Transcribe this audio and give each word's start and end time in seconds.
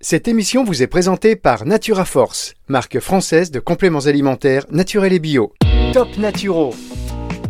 Cette 0.00 0.28
émission 0.28 0.62
vous 0.62 0.80
est 0.80 0.86
présentée 0.86 1.34
par 1.34 1.66
Natura 1.66 2.04
Force, 2.04 2.54
marque 2.68 3.00
française 3.00 3.50
de 3.50 3.58
compléments 3.58 4.06
alimentaires 4.06 4.64
naturels 4.70 5.12
et 5.12 5.18
bio. 5.18 5.52
Top 5.92 6.16
Naturo. 6.18 6.72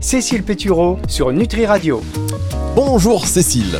Cécile 0.00 0.42
Pétureau 0.42 0.96
sur 1.08 1.30
Nutri 1.30 1.66
Radio. 1.66 2.00
Bonjour 2.74 3.26
Cécile. 3.26 3.78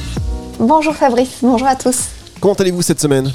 Bonjour 0.59 0.95
Fabrice, 0.95 1.39
bonjour 1.41 1.67
à 1.67 1.77
tous. 1.77 2.09
Comment 2.41 2.53
allez-vous 2.53 2.83
cette 2.83 3.01
semaine? 3.01 3.33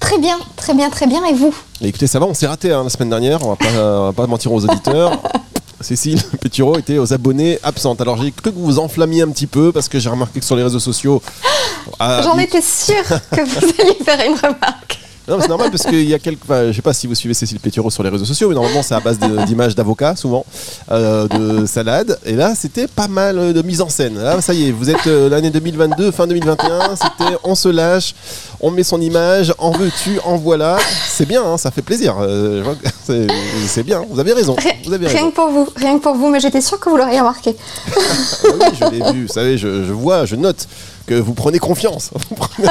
Très 0.00 0.18
bien, 0.18 0.38
très 0.56 0.74
bien, 0.74 0.90
très 0.90 1.06
bien. 1.06 1.24
Et 1.24 1.32
vous? 1.32 1.54
Écoutez, 1.80 2.06
ça 2.06 2.18
va, 2.18 2.26
on 2.26 2.34
s'est 2.34 2.46
raté 2.46 2.70
hein, 2.70 2.84
la 2.84 2.90
semaine 2.90 3.08
dernière, 3.08 3.42
on 3.46 3.48
va 3.48 3.56
pas, 3.56 3.72
on 3.72 4.04
va 4.04 4.12
pas 4.12 4.26
mentir 4.26 4.52
aux 4.52 4.62
auditeurs. 4.62 5.18
Cécile 5.80 6.20
Pétureau 6.40 6.78
était 6.78 6.98
aux 6.98 7.12
abonnés 7.12 7.58
absentes. 7.62 8.00
Alors 8.00 8.20
j'ai 8.20 8.32
cru 8.32 8.50
que 8.50 8.56
vous 8.56 8.64
vous 8.64 8.78
enflammiez 8.78 9.22
un 9.22 9.28
petit 9.30 9.46
peu 9.46 9.72
parce 9.72 9.88
que 9.88 9.98
j'ai 9.98 10.08
remarqué 10.10 10.40
que 10.40 10.46
sur 10.46 10.56
les 10.56 10.62
réseaux 10.62 10.80
sociaux. 10.80 11.22
ah, 11.98 12.20
J'en 12.22 12.36
il- 12.36 12.44
étais 12.44 12.62
sûre 12.62 13.04
que 13.30 13.40
vous 13.42 13.66
alliez 13.80 13.96
faire 14.04 14.20
une 14.26 14.34
remarque. 14.36 14.98
Non, 15.28 15.36
mais 15.36 15.42
c'est 15.42 15.48
normal 15.48 15.70
parce 15.70 15.82
qu'il 15.84 16.08
y 16.08 16.14
a 16.14 16.18
quelques. 16.18 16.42
enfin, 16.44 16.68
je 16.68 16.72
sais 16.72 16.82
pas 16.82 16.92
si 16.94 17.06
vous 17.06 17.14
suivez 17.14 17.34
Cécile 17.34 17.60
Pétureau 17.60 17.90
sur 17.90 18.02
les 18.02 18.08
réseaux 18.08 18.24
sociaux, 18.24 18.48
mais 18.48 18.54
normalement 18.54 18.82
c'est 18.82 18.94
à 18.94 19.00
base 19.00 19.18
de- 19.18 19.44
d'images 19.44 19.74
d'avocats, 19.74 20.16
souvent, 20.16 20.44
euh, 20.90 21.28
de 21.28 21.66
salades. 21.66 22.18
Et 22.24 22.32
là, 22.32 22.54
c'était 22.54 22.88
pas 22.88 23.08
mal 23.08 23.38
euh, 23.38 23.52
de 23.52 23.60
mise 23.62 23.80
en 23.82 23.88
scène. 23.88 24.18
Là, 24.18 24.40
ça 24.40 24.54
y 24.54 24.68
est, 24.68 24.70
vous 24.72 24.88
êtes 24.90 25.06
euh, 25.06 25.28
l'année 25.28 25.50
2022, 25.50 26.10
fin 26.12 26.26
2021. 26.26 26.96
C'était 26.96 27.36
on 27.44 27.54
se 27.54 27.68
lâche, 27.68 28.14
on 28.60 28.70
met 28.70 28.82
son 28.84 29.00
image, 29.00 29.52
en 29.58 29.70
veux-tu, 29.72 30.18
en 30.24 30.36
voilà. 30.36 30.78
C'est 31.08 31.26
bien, 31.26 31.42
hein, 31.44 31.58
ça 31.58 31.70
fait 31.70 31.82
plaisir. 31.82 32.16
Euh, 32.20 32.58
je 32.60 32.64
vois 32.64 32.74
que 32.76 32.88
c'est 33.04 33.26
c'est 33.66 33.82
bien, 33.82 34.04
vous 34.10 34.18
avez 34.20 34.32
raison. 34.32 34.56
Vous 34.86 34.92
avez 34.94 35.06
Rien 35.08 35.16
raison. 35.16 35.30
que 35.30 35.34
pour 35.36 35.48
vous, 35.50 35.68
rien 35.76 35.98
que 35.98 36.02
pour 36.02 36.14
vous, 36.14 36.28
mais 36.28 36.40
j'étais 36.40 36.60
sûre 36.62 36.80
que 36.80 36.88
vous 36.88 36.96
l'auriez 36.96 37.18
remarqué. 37.20 37.54
Ah 37.94 38.48
oui, 38.60 38.66
je 38.80 38.84
l'ai 38.86 39.12
vu, 39.12 39.26
vous 39.26 39.32
savez, 39.32 39.58
je, 39.58 39.84
je 39.84 39.92
vois, 39.92 40.24
je 40.24 40.36
note 40.36 40.66
que 41.06 41.14
vous 41.14 41.34
prenez 41.34 41.58
confiance. 41.58 42.10
Vous 42.30 42.36
prenez- 42.36 42.68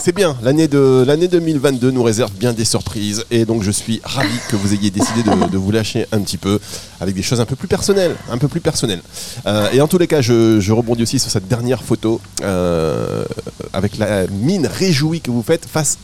C'est 0.00 0.14
bien, 0.14 0.36
l'année 0.42 0.68
de 0.68 1.04
l'année 1.06 1.28
2022 1.28 1.90
nous 1.90 2.02
réserve 2.02 2.30
bien 2.32 2.52
des 2.52 2.64
surprises 2.64 3.24
et 3.30 3.44
donc 3.44 3.62
je 3.62 3.70
suis 3.70 4.00
ravi 4.04 4.38
que 4.48 4.56
vous 4.56 4.72
ayez 4.72 4.90
décidé 4.90 5.22
de, 5.22 5.58
vous 5.58 5.70
lâcher 5.70 6.06
un 6.12 6.20
petit 6.20 6.36
peu 6.36 6.60
avec 7.00 7.14
des 7.14 7.22
choses 7.22 7.40
un 7.40 7.44
peu 7.44 7.56
plus 7.56 7.68
personnelles, 7.68 8.14
un 8.30 8.38
peu 8.38 8.48
plus 8.48 8.60
personnelles. 8.60 9.02
Euh, 9.46 9.70
et 9.72 9.80
en 9.80 9.88
tous 9.88 9.98
les 9.98 10.06
cas, 10.06 10.20
je, 10.20 10.70
rebondis 10.72 11.02
aussi 11.02 11.18
sur 11.18 11.30
cette 11.30 11.48
dernière 11.48 11.82
photo 11.82 12.20
euh, 12.42 13.24
avec 13.72 13.98
la 13.98 14.26
mine 14.28 14.66
réjouie 14.66 15.20
que 15.20 15.30
vous 15.30 15.42
faites 15.42 15.66
face, 15.66 15.98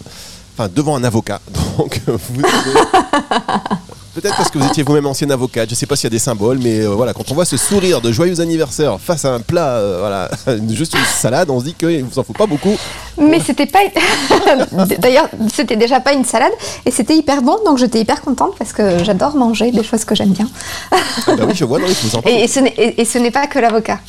devant 0.74 0.96
un 0.96 1.04
avocat. 1.04 1.40
Donc 1.78 2.00
Peut-être 4.14 4.36
parce 4.36 4.50
que 4.50 4.58
vous 4.58 4.66
étiez 4.66 4.84
vous-même 4.84 5.06
ancienne 5.06 5.32
avocate, 5.32 5.68
je 5.70 5.74
sais 5.74 5.86
pas 5.86 5.96
s'il 5.96 6.04
y 6.04 6.06
a 6.06 6.10
des 6.10 6.20
symboles, 6.20 6.58
mais 6.62 6.80
euh, 6.80 6.90
voilà, 6.90 7.12
quand 7.12 7.32
on 7.32 7.34
voit 7.34 7.44
ce 7.44 7.56
sourire 7.56 8.00
de 8.00 8.12
joyeux 8.12 8.40
anniversaire 8.40 9.00
face 9.00 9.24
à 9.24 9.34
un 9.34 9.40
plat, 9.40 9.80
voilà, 9.98 10.30
juste 10.70 10.94
une 10.94 11.04
salade, 11.04 11.50
on 11.50 11.58
se 11.58 11.64
dit 11.64 11.74
qu'il 11.74 12.04
vous 12.04 12.18
en 12.18 12.22
faut 12.22 12.32
pas 12.32 12.46
beaucoup. 12.46 12.76
Mais 13.18 13.40
c'était 13.40 13.66
pas. 13.66 13.80
D'ailleurs, 14.98 15.28
c'était 15.52 15.76
déjà 15.76 16.00
pas 16.00 16.12
une 16.12 16.24
salade 16.24 16.52
et 16.84 16.90
c'était 16.90 17.16
hyper 17.16 17.42
bon, 17.42 17.56
donc 17.64 17.78
j'étais 17.78 18.00
hyper 18.00 18.20
contente 18.22 18.54
parce 18.58 18.72
que 18.72 19.02
j'adore 19.04 19.36
manger 19.36 19.70
des 19.70 19.82
choses 19.84 20.04
que 20.04 20.14
j'aime 20.14 20.30
bien. 20.32 20.48
Ah 20.92 20.96
bah 21.36 21.44
oui, 21.46 21.54
je 21.54 21.64
vois, 21.64 21.78
non, 21.78 21.86
il 21.88 22.30
Et, 22.30 22.44
et 22.44 22.48
ce 22.48 22.60
n'est- 22.60 22.74
et- 22.76 23.00
et 23.00 23.04
ce 23.04 23.18
n'est 23.18 23.30
pas 23.30 23.46
que 23.46 23.58
l'avocat. 23.58 24.00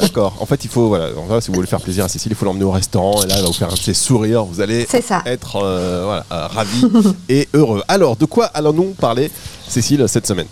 D'accord. 0.00 0.34
En 0.40 0.46
fait, 0.46 0.64
il 0.64 0.70
faut, 0.70 0.88
voilà, 0.88 1.08
si 1.40 1.48
vous 1.48 1.54
voulez 1.54 1.66
faire 1.66 1.80
plaisir 1.80 2.04
à 2.04 2.08
Cécile, 2.08 2.32
il 2.32 2.36
faut 2.36 2.44
l'emmener 2.46 2.64
au 2.64 2.70
restaurant, 2.70 3.22
et 3.22 3.26
là, 3.26 3.34
elle 3.36 3.42
va 3.42 3.48
vous 3.48 3.52
faire 3.52 3.68
un 3.70 3.74
de 3.74 3.78
ses 3.78 3.94
sourires, 3.94 4.44
vous 4.44 4.60
allez 4.60 4.86
ça. 4.86 5.22
être 5.26 5.56
euh, 5.62 6.02
voilà, 6.04 6.24
euh, 6.32 6.46
ravi 6.46 6.84
et 7.28 7.48
heureux. 7.54 7.82
Alors, 7.88 8.16
de 8.16 8.24
quoi 8.24 8.46
allons-nous 8.46 8.94
parler, 9.00 9.30
Cécile, 9.68 10.04
cette 10.08 10.26
semaine? 10.26 10.46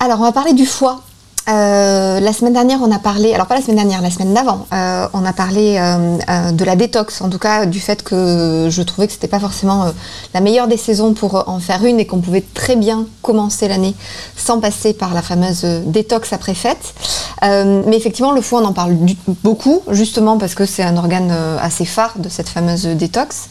Alors, 0.00 0.18
on 0.20 0.24
va 0.24 0.32
parler 0.32 0.52
du 0.52 0.66
foie. 0.66 1.00
Euh, 1.48 2.20
la 2.20 2.32
semaine 2.34 2.52
dernière, 2.52 2.80
on 2.82 2.92
a 2.92 2.98
parlé, 2.98 3.32
alors 3.32 3.46
pas 3.46 3.54
la 3.54 3.62
semaine 3.62 3.76
dernière, 3.76 4.02
la 4.02 4.10
semaine 4.10 4.34
d'avant, 4.34 4.66
euh, 4.72 5.06
on 5.14 5.24
a 5.24 5.32
parlé 5.32 5.78
euh, 5.78 6.52
de 6.52 6.64
la 6.64 6.76
détox, 6.76 7.22
en 7.22 7.30
tout 7.30 7.38
cas 7.38 7.64
du 7.64 7.80
fait 7.80 8.02
que 8.02 8.68
je 8.70 8.82
trouvais 8.82 9.06
que 9.06 9.14
c'était 9.14 9.28
pas 9.28 9.40
forcément 9.40 9.86
la 10.34 10.40
meilleure 10.40 10.68
des 10.68 10.76
saisons 10.76 11.14
pour 11.14 11.48
en 11.48 11.58
faire 11.58 11.84
une 11.84 12.00
et 12.00 12.06
qu'on 12.06 12.20
pouvait 12.20 12.44
très 12.52 12.76
bien 12.76 13.06
commencer 13.22 13.66
l'année 13.66 13.94
sans 14.36 14.60
passer 14.60 14.92
par 14.92 15.14
la 15.14 15.22
fameuse 15.22 15.64
détox 15.86 16.32
après 16.32 16.54
fête. 16.54 16.94
Mais 17.42 17.96
effectivement, 17.96 18.32
le 18.32 18.40
foie, 18.40 18.60
on 18.60 18.66
en 18.66 18.72
parle 18.72 18.96
beaucoup, 19.42 19.82
justement 19.90 20.36
parce 20.38 20.54
que 20.54 20.66
c'est 20.66 20.82
un 20.82 20.96
organe 20.96 21.30
assez 21.62 21.84
phare 21.84 22.14
de 22.18 22.28
cette 22.28 22.48
fameuse 22.48 22.84
détox. 22.84 23.48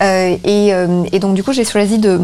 Et 0.00 1.18
donc, 1.20 1.34
du 1.34 1.42
coup, 1.42 1.52
j'ai 1.52 1.64
choisi 1.64 1.98
de 1.98 2.20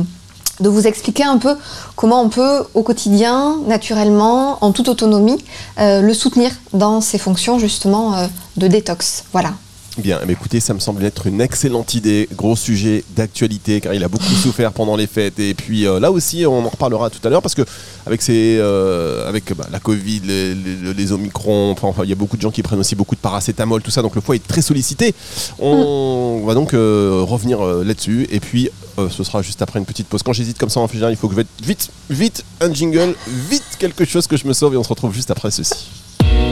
de 0.60 0.68
vous 0.68 0.86
expliquer 0.86 1.24
un 1.24 1.38
peu 1.38 1.56
comment 1.96 2.22
on 2.22 2.28
peut 2.28 2.64
au 2.74 2.82
quotidien, 2.82 3.58
naturellement, 3.66 4.58
en 4.64 4.72
toute 4.72 4.88
autonomie, 4.88 5.42
euh, 5.78 6.00
le 6.00 6.14
soutenir 6.14 6.50
dans 6.72 7.00
ses 7.00 7.18
fonctions 7.18 7.58
justement 7.58 8.16
euh, 8.16 8.26
de 8.56 8.66
détox. 8.66 9.24
Voilà. 9.32 9.54
Bien, 9.96 10.18
eh 10.20 10.26
bien, 10.26 10.34
écoutez, 10.34 10.58
ça 10.58 10.74
me 10.74 10.80
semble 10.80 11.04
être 11.04 11.28
une 11.28 11.40
excellente 11.40 11.94
idée, 11.94 12.28
gros 12.34 12.56
sujet 12.56 13.04
d'actualité, 13.14 13.80
car 13.80 13.94
il 13.94 14.02
a 14.02 14.08
beaucoup 14.08 14.24
souffert 14.42 14.72
pendant 14.72 14.96
les 14.96 15.06
fêtes. 15.06 15.38
Et 15.38 15.54
puis 15.54 15.86
euh, 15.86 16.00
là 16.00 16.10
aussi, 16.10 16.44
on 16.46 16.66
en 16.66 16.68
reparlera 16.68 17.10
tout 17.10 17.20
à 17.24 17.30
l'heure, 17.30 17.42
parce 17.42 17.54
que 17.54 17.62
avec, 18.04 18.20
ces, 18.20 18.56
euh, 18.58 19.28
avec 19.28 19.56
bah, 19.56 19.66
la 19.70 19.78
Covid, 19.78 20.22
les, 20.24 20.54
les, 20.56 20.94
les 20.94 21.12
Omicron, 21.12 21.76
enfin, 21.80 22.02
il 22.02 22.08
y 22.08 22.12
a 22.12 22.16
beaucoup 22.16 22.36
de 22.36 22.42
gens 22.42 22.50
qui 22.50 22.62
prennent 22.62 22.80
aussi 22.80 22.96
beaucoup 22.96 23.14
de 23.14 23.20
paracétamol, 23.20 23.82
tout 23.82 23.92
ça, 23.92 24.02
donc 24.02 24.16
le 24.16 24.20
foie 24.20 24.34
est 24.34 24.44
très 24.44 24.62
sollicité. 24.62 25.14
On 25.60 26.42
va 26.44 26.54
donc 26.54 26.74
euh, 26.74 27.22
revenir 27.24 27.62
là-dessus, 27.62 28.26
et 28.32 28.40
puis 28.40 28.70
euh, 28.98 29.08
ce 29.10 29.24
sera 29.24 29.42
juste 29.42 29.60
après 29.62 29.78
une 29.78 29.84
petite 29.86 30.06
pause. 30.08 30.22
Quand 30.22 30.32
j'hésite 30.32 30.58
comme 30.58 30.68
ça 30.70 30.80
en 30.80 30.88
général, 30.88 31.12
il 31.12 31.16
faut 31.16 31.28
que 31.28 31.34
je 31.34 31.38
mette 31.38 31.48
vite, 31.62 31.90
vite 32.10 32.44
un 32.60 32.72
jingle, 32.72 33.14
vite 33.26 33.64
quelque 33.78 34.04
chose 34.04 34.26
que 34.26 34.36
je 34.36 34.46
me 34.46 34.52
sauve, 34.52 34.74
et 34.74 34.76
on 34.76 34.84
se 34.84 34.88
retrouve 34.88 35.12
juste 35.14 35.30
après 35.30 35.50
ceci. 35.50 35.86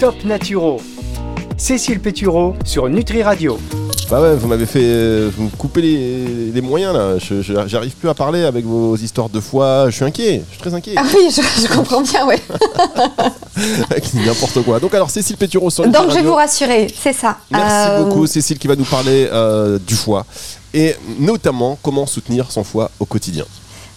Top 0.01 0.25
Naturo. 0.25 0.81
Cécile 1.57 2.01
Pétureau 2.01 2.55
sur 2.65 2.89
Nutri 2.89 3.23
Radio. 3.23 3.59
Bah 4.11 4.21
ouais, 4.21 4.35
vous 4.35 4.49
m'avez 4.49 4.67
fait. 4.67 4.81
euh, 4.83 5.31
Vous 5.35 5.45
me 5.45 5.49
coupez 5.49 5.81
les, 5.81 6.51
les 6.53 6.61
moyens 6.61 6.93
là. 6.93 7.19
Je- 7.19 7.41
je- 7.41 7.67
J'arrive 7.67 7.93
plus 7.93 8.09
à 8.09 8.15
parler 8.15 8.43
avec 8.43 8.65
vos 8.65 8.97
histoires 8.97 9.29
de 9.31 9.39
foi. 9.41 9.87
Je 9.89 9.95
suis 9.97 10.05
inquiet. 10.05 10.43
Je 10.49 10.53
suis 10.55 10.61
très 10.61 10.75
inquiet. 10.75 10.95
Ah 10.97 11.05
oui, 11.15 11.31
je, 11.31 11.41
je 11.63 11.73
comprends 11.73 12.03
bien, 12.03 12.27
oui. 12.27 12.35
Avec 13.91 14.13
N'importe 14.15 14.63
quoi. 14.65 14.81
Donc 14.81 14.93
alors, 14.95 15.09
Cécile 15.11 15.37
Pétureau 15.37 15.71
sur 15.71 15.85
le 15.85 15.91
Donc 15.91 16.11
je 16.11 16.15
vais 16.17 16.23
vous 16.23 16.35
rassurer, 16.35 16.93
c'est 17.01 17.13
ça. 17.13 17.39
Merci 17.51 17.75
Euh, 17.91 18.03
beaucoup, 18.05 18.27
Cécile, 18.27 18.59
qui 18.59 18.67
va 18.67 18.77
nous 18.77 18.85
parler 18.85 19.29
euh, 19.33 19.79
du 19.87 19.95
foie. 19.95 20.27
Et 20.75 20.97
notamment 21.19 21.79
comment 21.83 22.07
soutenir 22.07 22.51
son 22.51 22.65
foie 22.65 22.91
au 23.01 23.05
quotidien. 23.05 23.45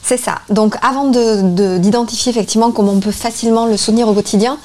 C'est 0.04 0.18
ça. 0.18 0.36
Donc 0.50 0.76
avant 0.84 1.06
de- 1.06 1.42
de- 1.56 1.78
d'identifier 1.80 2.30
effectivement 2.32 2.72
comment 2.72 2.92
on 2.92 3.00
peut 3.00 3.12
facilement 3.12 3.66
le 3.66 3.76
soutenir 3.76 4.08
au 4.08 4.14
quotidien, 4.14 4.60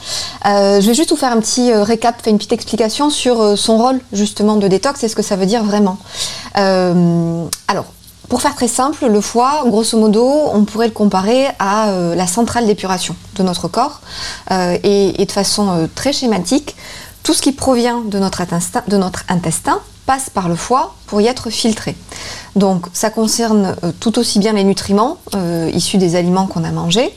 euh, 0.44 0.82
je 0.82 0.86
vais 0.86 0.92
juste 0.92 1.10
vous 1.10 1.16
faire 1.16 1.32
un 1.32 1.40
petit 1.40 1.72
euh, 1.72 1.82
récap, 1.82 2.20
faire 2.22 2.30
une 2.30 2.36
petite 2.36 2.52
explication 2.52 3.08
sur 3.08 3.40
euh, 3.40 3.56
son 3.56 3.78
rôle 3.78 4.00
justement 4.12 4.56
de 4.56 4.68
détox 4.68 5.02
et 5.02 5.08
ce 5.08 5.16
que 5.16 5.22
ça 5.22 5.36
veut 5.36 5.46
dire 5.46 5.64
vraiment. 5.64 5.96
Alors, 6.54 7.86
pour 8.28 8.42
faire 8.42 8.54
très 8.54 8.68
simple, 8.68 9.06
le 9.06 9.20
foie, 9.22 9.62
grosso 9.66 9.98
modo, 9.98 10.28
on 10.52 10.64
pourrait 10.64 10.88
le 10.88 10.92
comparer 10.92 11.46
à 11.58 11.90
la 12.14 12.26
centrale 12.26 12.66
d'épuration 12.66 13.16
de 13.36 13.42
notre 13.42 13.66
corps. 13.66 14.00
Et, 14.50 15.14
de 15.26 15.32
façon 15.32 15.88
très 15.94 16.12
schématique, 16.12 16.76
tout 17.22 17.32
ce 17.34 17.40
qui 17.42 17.52
provient 17.52 18.02
de 18.04 18.18
notre, 18.18 18.42
de 18.88 18.96
notre 18.96 19.24
intestin 19.28 19.80
passe 20.06 20.28
par 20.30 20.48
le 20.48 20.54
foie 20.56 20.94
pour 21.10 21.20
y 21.20 21.26
être 21.26 21.50
filtré. 21.50 21.96
Donc 22.54 22.86
ça 22.92 23.10
concerne 23.10 23.76
euh, 23.82 23.90
tout 23.98 24.18
aussi 24.18 24.38
bien 24.38 24.52
les 24.52 24.62
nutriments 24.62 25.18
euh, 25.34 25.68
issus 25.74 25.98
des 25.98 26.14
aliments 26.14 26.46
qu'on 26.46 26.62
a 26.62 26.70
mangés, 26.70 27.12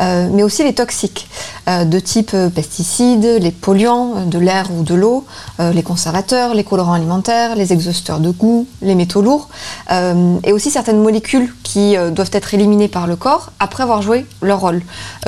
euh, 0.00 0.28
mais 0.30 0.42
aussi 0.42 0.62
les 0.64 0.74
toxiques 0.74 1.28
de 1.66 2.00
type 2.00 2.34
pesticides, 2.54 3.26
les 3.42 3.50
polluants 3.50 4.24
de 4.24 4.38
l'air 4.38 4.68
ou 4.72 4.84
de 4.84 4.94
l'eau, 4.94 5.26
les 5.58 5.82
conservateurs, 5.82 6.54
les 6.54 6.64
colorants 6.64 6.94
alimentaires, 6.94 7.56
les 7.56 7.74
exhausteurs 7.74 8.20
de 8.20 8.30
goût, 8.30 8.66
les 8.80 8.94
métaux 8.94 9.20
lourds, 9.20 9.50
et 9.90 10.52
aussi 10.54 10.70
certaines 10.70 11.02
molécules 11.02 11.52
qui 11.62 11.94
doivent 12.10 12.30
être 12.32 12.54
éliminées 12.54 12.88
par 12.88 13.06
le 13.06 13.16
corps 13.16 13.50
après 13.60 13.82
avoir 13.82 14.00
joué 14.00 14.24
leur 14.40 14.60
rôle, 14.60 14.80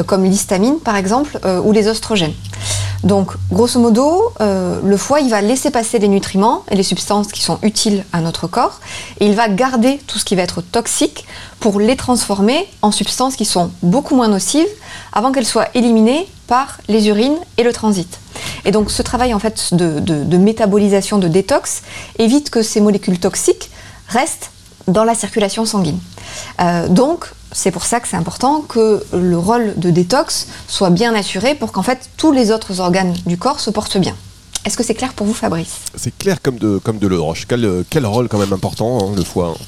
comme 0.06 0.24
l'histamine 0.24 0.78
par 0.78 0.96
exemple 0.96 1.38
ou 1.62 1.72
les 1.72 1.88
oestrogènes. 1.88 2.32
Donc, 3.04 3.32
grosso 3.50 3.78
modo, 3.78 4.32
le 4.40 4.96
foie, 4.96 5.20
il 5.20 5.28
va 5.28 5.42
laisser 5.42 5.70
passer 5.70 5.98
les 5.98 6.08
nutriments 6.08 6.64
et 6.70 6.74
les 6.74 6.82
substances 6.82 7.32
qui 7.32 7.42
sont 7.42 7.58
utiles 7.60 8.04
à 8.12 8.20
notre 8.20 8.46
corps, 8.46 8.80
et 9.18 9.26
il 9.26 9.34
va 9.34 9.48
garder 9.48 10.00
tout 10.06 10.18
ce 10.18 10.24
qui 10.24 10.36
va 10.36 10.42
être 10.42 10.62
toxique 10.62 11.26
pour 11.60 11.80
les 11.80 11.96
transformer 11.96 12.68
en 12.82 12.92
substances 12.92 13.36
qui 13.36 13.44
sont 13.44 13.70
beaucoup 13.82 14.16
moins 14.16 14.28
nocives 14.28 14.68
avant 15.12 15.32
qu'elles 15.32 15.46
soient 15.46 15.68
éliminées 15.74 16.28
par 16.46 16.78
les 16.88 17.08
urines 17.08 17.38
et 17.58 17.62
le 17.62 17.72
transit. 17.72 18.18
Et 18.64 18.72
donc, 18.72 18.90
ce 18.90 19.02
travail 19.02 19.34
en 19.34 19.38
fait 19.38 19.72
de, 19.74 20.36
métabolisation, 20.36 21.18
de 21.18 21.28
détox, 21.28 21.82
évite 22.18 22.50
que 22.50 22.62
ces 22.62 22.80
molécules 22.80 23.18
toxiques 23.18 23.70
restent 24.08 24.50
dans 24.88 25.04
la 25.04 25.14
circulation 25.14 25.64
sanguine. 25.64 25.98
Euh, 26.60 26.88
donc, 26.88 27.26
c'est 27.52 27.70
pour 27.70 27.84
ça 27.84 28.00
que 28.00 28.08
c'est 28.08 28.16
important 28.16 28.62
que 28.62 29.04
le 29.12 29.38
rôle 29.38 29.74
de 29.76 29.90
détox 29.90 30.48
soit 30.68 30.90
bien 30.90 31.14
assuré 31.14 31.54
pour 31.54 31.72
qu'en 31.72 31.82
fait 31.82 32.10
tous 32.16 32.32
les 32.32 32.50
autres 32.50 32.80
organes 32.80 33.14
du 33.26 33.36
corps 33.36 33.60
se 33.60 33.70
portent 33.70 33.98
bien. 33.98 34.16
Est-ce 34.64 34.76
que 34.76 34.82
c'est 34.84 34.94
clair 34.94 35.12
pour 35.14 35.26
vous, 35.26 35.34
Fabrice 35.34 35.76
C'est 35.96 36.16
clair 36.16 36.42
comme 36.42 36.58
de, 36.58 36.78
comme 36.78 36.98
de 36.98 37.06
l'eau 37.06 37.16
de 37.16 37.20
roche. 37.20 37.46
Quel, 37.48 37.64
euh, 37.64 37.82
quel 37.88 38.04
rôle 38.06 38.28
quand 38.28 38.38
même 38.38 38.52
important, 38.52 38.98
hein, 39.02 39.12
le 39.16 39.24
foie. 39.24 39.54
hein. 39.58 39.64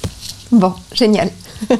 Bon, 0.51 0.73
génial. 0.93 1.31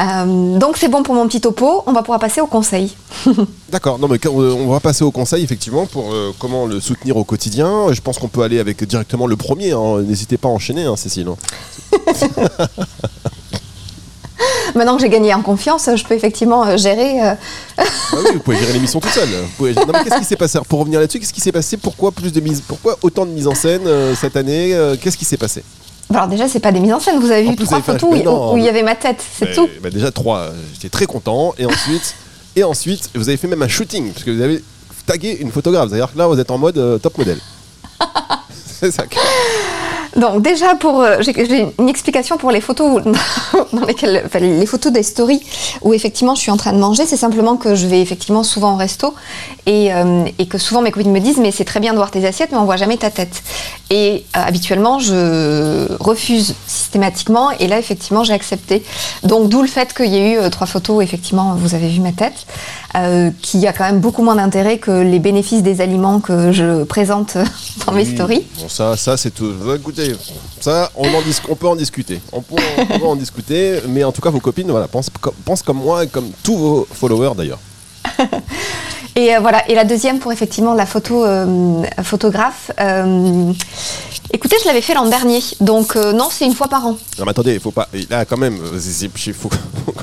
Euh, 0.00 0.58
donc 0.58 0.76
c'est 0.78 0.88
bon 0.88 1.02
pour 1.02 1.14
mon 1.14 1.26
petit 1.28 1.42
topo, 1.42 1.82
on 1.86 1.92
va 1.92 2.00
pouvoir 2.00 2.18
passer 2.18 2.40
au 2.40 2.46
conseil. 2.46 2.90
D'accord, 3.70 3.98
non 3.98 4.08
mais 4.08 4.18
on 4.26 4.68
va 4.70 4.80
passer 4.80 5.04
au 5.04 5.10
conseil 5.10 5.44
effectivement 5.44 5.84
pour 5.84 6.12
euh, 6.12 6.32
comment 6.38 6.64
le 6.64 6.80
soutenir 6.80 7.18
au 7.18 7.24
quotidien. 7.24 7.92
Je 7.92 8.00
pense 8.00 8.18
qu'on 8.18 8.28
peut 8.28 8.42
aller 8.42 8.58
avec 8.60 8.82
directement 8.84 9.26
le 9.26 9.36
premier. 9.36 9.72
Hein. 9.72 10.00
N'hésitez 10.02 10.38
pas 10.38 10.48
à 10.48 10.52
enchaîner, 10.52 10.84
hein, 10.84 10.96
Cécile. 10.96 11.28
Maintenant 14.74 14.96
que 14.96 15.02
j'ai 15.02 15.08
gagné 15.08 15.34
en 15.34 15.42
confiance, 15.42 15.88
je 15.94 16.04
peux 16.04 16.14
effectivement 16.14 16.64
euh, 16.64 16.76
gérer. 16.76 17.20
Ah 17.20 17.36
oui, 17.78 18.30
vous 18.34 18.40
pouvez 18.40 18.56
gérer 18.56 18.72
l'émission 18.72 19.00
tout 19.00 19.08
seul. 19.08 19.28
qu'est-ce 19.58 20.18
qui 20.18 20.24
s'est 20.24 20.36
passé? 20.36 20.58
Pour 20.68 20.80
revenir 20.80 21.00
là-dessus, 21.00 21.18
qu'est-ce 21.18 21.32
qui 21.32 21.40
s'est 21.40 21.52
passé? 21.52 21.76
Pourquoi 21.76 22.12
plus 22.12 22.32
de 22.32 22.40
mise 22.40 22.62
Pourquoi 22.66 22.96
autant 23.02 23.26
de 23.26 23.30
mise 23.30 23.46
en 23.46 23.54
scène 23.54 23.82
cette 24.14 24.36
année 24.36 24.76
Qu'est-ce 25.00 25.16
qui 25.16 25.24
s'est 25.24 25.36
passé? 25.36 25.62
Alors 26.12 26.26
déjà, 26.26 26.48
c'est 26.48 26.60
pas 26.60 26.72
des 26.72 26.80
mises 26.80 26.92
en 26.92 27.00
scène. 27.00 27.20
Vous 27.20 27.30
avez 27.30 27.48
vu 27.48 27.56
trois 27.56 27.80
photos 27.80 28.10
où, 28.52 28.56
il 28.56 28.64
y 28.64 28.68
avait 28.68 28.82
ma 28.82 28.96
tête, 28.96 29.22
c'est 29.38 29.54
tout. 29.54 29.68
Bah 29.80 29.90
déjà 29.90 30.10
trois. 30.10 30.48
J'étais 30.74 30.88
très 30.88 31.06
content. 31.06 31.54
Et 31.58 31.66
ensuite, 31.66 32.14
et 32.56 32.64
ensuite, 32.64 33.10
vous 33.14 33.28
avez 33.28 33.36
fait 33.36 33.46
même 33.46 33.62
un 33.62 33.68
shooting 33.68 34.12
parce 34.12 34.24
que 34.24 34.30
vous 34.30 34.42
avez 34.42 34.62
tagué 35.06 35.38
une 35.40 35.52
photographe. 35.52 35.88
C'est-à-dire 35.88 36.12
que 36.12 36.18
là, 36.18 36.26
vous 36.26 36.38
êtes 36.38 36.50
en 36.50 36.58
mode 36.58 36.78
euh, 36.78 36.98
top 36.98 37.16
modèle. 37.18 37.38
c'est 38.80 38.90
ça. 38.90 39.04
Donc 40.16 40.42
déjà 40.42 40.74
pour 40.74 41.00
euh, 41.00 41.18
j'ai 41.20 41.66
une 41.78 41.88
explication 41.88 42.36
pour 42.36 42.50
les 42.50 42.60
photos 42.60 43.02
dans 43.72 43.84
lesquelles 43.86 44.28
les 44.34 44.66
photos 44.66 44.92
des 44.92 45.02
stories 45.02 45.42
où 45.82 45.94
effectivement 45.94 46.34
je 46.34 46.40
suis 46.40 46.50
en 46.50 46.56
train 46.56 46.72
de 46.72 46.78
manger, 46.78 47.06
c'est 47.06 47.16
simplement 47.16 47.56
que 47.56 47.74
je 47.74 47.86
vais 47.86 48.00
effectivement 48.00 48.42
souvent 48.42 48.74
au 48.74 48.76
resto 48.76 49.14
et, 49.66 49.92
euh, 49.92 50.24
que 50.48 50.58
souvent 50.58 50.82
mes 50.82 50.90
copines 50.90 51.12
me 51.12 51.20
disent 51.20 51.38
mais 51.38 51.52
c'est 51.52 51.64
très 51.64 51.78
bien 51.78 51.92
de 51.92 51.96
voir 51.96 52.10
tes 52.10 52.26
assiettes 52.26 52.50
mais 52.50 52.58
on 52.58 52.64
voit 52.64 52.76
jamais 52.76 52.96
ta 52.96 53.10
tête. 53.10 53.42
Et 53.90 54.24
euh, 54.36 54.40
habituellement 54.44 54.98
je 54.98 55.86
refuse 56.00 56.54
systématiquement 56.66 57.50
et 57.52 57.68
là 57.68 57.78
effectivement 57.78 58.24
j'ai 58.24 58.34
accepté. 58.34 58.82
Donc 59.22 59.48
d'où 59.48 59.62
le 59.62 59.68
fait 59.68 59.94
qu'il 59.94 60.12
y 60.12 60.16
ait 60.16 60.46
eu 60.46 60.50
trois 60.50 60.66
photos 60.66 60.96
où 60.96 61.02
effectivement 61.02 61.54
vous 61.56 61.74
avez 61.74 61.88
vu 61.88 62.00
ma 62.00 62.12
tête. 62.12 62.46
Euh, 62.96 63.30
qui 63.40 63.64
a 63.68 63.72
quand 63.72 63.84
même 63.84 64.00
beaucoup 64.00 64.24
moins 64.24 64.34
d'intérêt 64.34 64.78
que 64.78 64.90
les 64.90 65.20
bénéfices 65.20 65.62
des 65.62 65.80
aliments 65.80 66.18
que 66.18 66.50
je 66.50 66.82
présente 66.82 67.36
dans 67.86 67.92
mes 67.92 68.04
stories. 68.04 68.44
Bon, 68.58 68.68
ça, 68.68 68.96
ça 68.96 69.16
c'est 69.16 69.30
tout. 69.30 69.52
Écoutez, 69.76 70.16
ça, 70.60 70.90
on, 70.96 71.06
en 71.06 71.22
on 71.48 71.54
peut 71.54 71.68
en 71.68 71.76
discuter. 71.76 72.20
On 72.32 72.40
peut, 72.40 72.56
en 73.04 73.14
discuter, 73.14 73.78
mais 73.88 74.02
en 74.02 74.10
tout 74.10 74.20
cas, 74.20 74.30
vos 74.30 74.40
copines 74.40 74.68
voilà, 74.72 74.88
pensent, 74.88 75.10
pensent 75.44 75.62
comme 75.62 75.78
moi 75.78 76.02
et 76.02 76.08
comme 76.08 76.30
tous 76.42 76.56
vos 76.56 76.88
followers 76.92 77.34
d'ailleurs. 77.36 77.60
Et 79.16 79.36
euh, 79.36 79.40
voilà. 79.40 79.68
Et 79.68 79.74
la 79.74 79.84
deuxième 79.84 80.18
pour 80.18 80.32
effectivement 80.32 80.74
la 80.74 80.86
photo 80.86 81.24
euh, 81.24 81.82
photographe. 82.02 82.70
Euh, 84.30 84.34
écoutez, 84.34 84.56
je 84.62 84.66
l'avais 84.66 84.80
fait 84.80 84.94
l'an 84.94 85.08
dernier, 85.08 85.40
donc 85.60 85.96
non, 85.96 86.28
c'est 86.30 86.46
une 86.46 86.54
fois 86.54 86.68
par 86.68 86.86
an. 86.86 86.96
Non, 87.18 87.24
mais 87.24 87.30
attendez, 87.30 87.54
il 87.54 87.60
faut 87.60 87.70
pas. 87.70 87.88
Là, 88.08 88.24
quand 88.24 88.36
même, 88.36 88.58
il 88.74 89.34
faut 89.34 89.50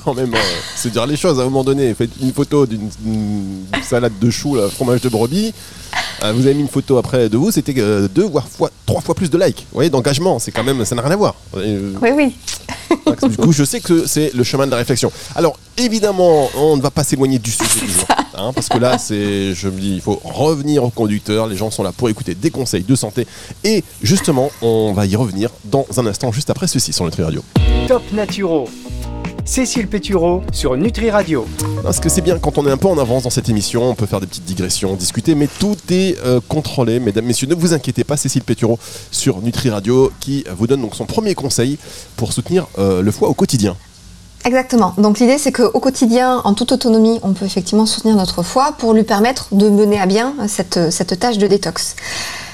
quand 0.03 0.13
même 0.13 0.33
se 0.75 0.87
dire 0.89 1.05
les 1.05 1.17
choses. 1.17 1.39
À 1.39 1.43
un 1.43 1.45
moment 1.45 1.63
donné, 1.63 1.93
faites 1.93 2.11
une 2.21 2.33
photo 2.33 2.65
d'une 2.65 2.89
salade 3.83 4.13
de 4.19 4.29
choux, 4.29 4.57
fromage 4.75 5.01
de 5.01 5.09
brebis. 5.09 5.53
vous 6.21 6.45
avez 6.45 6.53
mis 6.53 6.61
une 6.61 6.67
photo 6.67 6.97
après 6.97 7.29
de 7.29 7.37
vous, 7.37 7.51
c'était 7.51 7.73
deux 7.73 8.25
voire 8.25 8.47
fois, 8.47 8.69
trois 8.85 9.01
fois 9.01 9.15
plus 9.15 9.29
de 9.29 9.37
likes. 9.37 9.65
Vous 9.71 9.75
voyez, 9.75 9.89
d'engagement, 9.89 10.39
c'est 10.39 10.51
quand 10.51 10.63
même, 10.63 10.83
ça 10.85 10.95
n'a 10.95 11.01
rien 11.01 11.11
à 11.11 11.15
voir. 11.15 11.35
Oui, 11.55 12.09
oui. 12.15 12.35
du 13.29 13.37
coup, 13.37 13.51
je 13.51 13.63
sais 13.63 13.79
que 13.79 14.05
c'est 14.05 14.33
le 14.33 14.43
chemin 14.43 14.65
de 14.65 14.71
la 14.71 14.77
réflexion. 14.77 15.11
Alors, 15.35 15.57
évidemment, 15.77 16.49
on 16.55 16.77
ne 16.77 16.81
va 16.81 16.91
pas 16.91 17.03
s'éloigner 17.03 17.39
du 17.39 17.51
sujet 17.51 17.85
du 17.85 17.91
jour. 17.93 18.05
Hein, 18.37 18.51
parce 18.53 18.69
que 18.69 18.77
là, 18.77 18.97
c'est, 18.99 19.53
je 19.53 19.67
me 19.67 19.79
dis, 19.79 19.95
il 19.95 20.01
faut 20.01 20.21
revenir 20.23 20.83
au 20.83 20.89
conducteur. 20.89 21.47
Les 21.47 21.57
gens 21.57 21.71
sont 21.71 21.83
là 21.83 21.91
pour 21.91 22.07
écouter 22.09 22.35
des 22.35 22.51
conseils 22.51 22.83
de 22.83 22.95
santé. 22.95 23.25
Et 23.63 23.83
justement, 24.03 24.51
on 24.61 24.93
va 24.93 25.05
y 25.05 25.15
revenir 25.15 25.49
dans 25.65 25.85
un 25.97 26.05
instant, 26.05 26.31
juste 26.31 26.49
après 26.49 26.67
ceci 26.67 26.93
sur 26.93 27.05
Nutri 27.05 27.23
Radio. 27.23 27.43
Top 27.87 28.03
Naturo. 28.13 28.69
Cécile 29.43 29.87
Pétureau 29.87 30.43
sur 30.51 30.75
Nutri 30.75 31.09
Radio. 31.09 31.47
Parce 31.81 32.01
que 32.01 32.09
c'est 32.09 32.21
bien 32.21 32.37
quand 32.37 32.57
on 32.57 32.67
est 32.67 32.71
un 32.71 32.77
peu 32.77 32.89
en 32.89 32.97
avance 32.97 33.23
dans 33.23 33.29
cette 33.29 33.47
émission, 33.47 33.89
on 33.89 33.95
peut 33.95 34.05
faire 34.05 34.19
des 34.19 34.27
petites 34.27 34.43
digressions, 34.43 34.93
discuter, 34.95 35.35
mais 35.35 35.47
tout 35.47 35.77
est 35.89 36.17
euh, 36.25 36.41
contrôlé. 36.49 36.99
Mesdames, 36.99 37.25
messieurs, 37.25 37.47
ne 37.47 37.55
vous 37.55 37.73
inquiétez 37.73 38.03
pas, 38.03 38.17
Cécile 38.17 38.43
Pétureau 38.43 38.77
sur 39.09 39.41
Nutri 39.41 39.69
Radio 39.69 40.11
qui 40.19 40.43
vous 40.57 40.67
donne 40.67 40.81
donc 40.81 40.95
son 40.95 41.05
premier 41.05 41.33
conseil 41.33 41.77
pour 42.17 42.33
soutenir 42.33 42.67
euh, 42.77 43.01
le 43.01 43.09
foie 43.09 43.29
au 43.29 43.33
quotidien. 43.33 43.77
Exactement. 44.47 44.93
Donc 44.97 45.19
l'idée, 45.19 45.37
c'est 45.37 45.51
qu'au 45.51 45.79
quotidien, 45.81 46.41
en 46.45 46.53
toute 46.53 46.71
autonomie, 46.71 47.19
on 47.21 47.33
peut 47.33 47.43
effectivement 47.43 47.85
soutenir 47.85 48.15
notre 48.15 48.43
foie 48.43 48.71
pour 48.77 48.93
lui 48.93 49.03
permettre 49.03 49.49
de 49.51 49.67
mener 49.67 49.99
à 49.99 50.05
bien 50.05 50.35
cette, 50.47 50.89
cette 50.89 51.19
tâche 51.19 51.37
de 51.37 51.47
détox. 51.47 51.97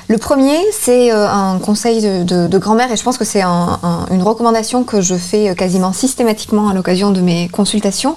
Le 0.08 0.18
premier, 0.18 0.58
c'est 0.72 1.12
euh, 1.12 1.30
un 1.30 1.60
conseil 1.60 2.02
de, 2.02 2.58
grand-mère 2.58 2.92
et 2.92 2.98
je 2.98 3.04
pense 3.04 3.20
que 3.20 3.26
c'est 3.26 3.44
une 3.44 4.24
recommandation 4.24 4.84
que 4.84 5.02
je 5.02 5.14
fais 5.14 5.50
euh, 5.50 5.54
quasiment 5.54 5.94
systématiquement 5.94 6.68
à 6.68 6.74
l'occasion 6.74 7.12
de 7.12 7.22
mes 7.22 7.48
consultations. 7.50 8.16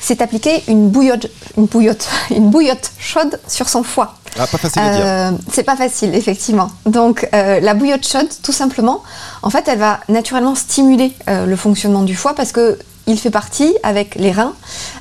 C'est 0.00 0.20
appliquer 0.20 0.64
une 0.66 0.88
bouillotte, 0.88 1.28
une 1.56 1.66
bouillotte, 1.66 2.08
une 2.30 2.50
bouillotte 2.50 2.90
chaude 2.98 3.38
sur 3.46 3.68
son 3.68 3.84
foie. 3.84 4.16
Ah, 4.40 4.48
pas 4.48 4.58
facile 4.58 4.82
à 4.82 4.90
dire. 4.90 5.06
Euh, 5.06 5.30
c'est 5.52 5.62
pas 5.62 5.76
facile, 5.76 6.16
effectivement. 6.16 6.68
Donc, 6.84 7.28
la 7.32 7.74
bouillotte 7.74 8.04
chaude, 8.04 8.28
tout 8.42 8.50
simplement, 8.50 9.04
en 9.42 9.50
fait, 9.50 9.68
elle 9.68 9.78
va 9.78 10.00
naturellement 10.08 10.56
stimuler 10.56 11.12
le 11.28 11.54
fonctionnement 11.54 12.02
du 12.02 12.16
foie 12.16 12.34
parce 12.34 12.50
que 12.50 12.76
il 13.06 13.18
fait 13.18 13.30
partie, 13.30 13.74
avec 13.82 14.14
les 14.14 14.32
reins, 14.32 14.54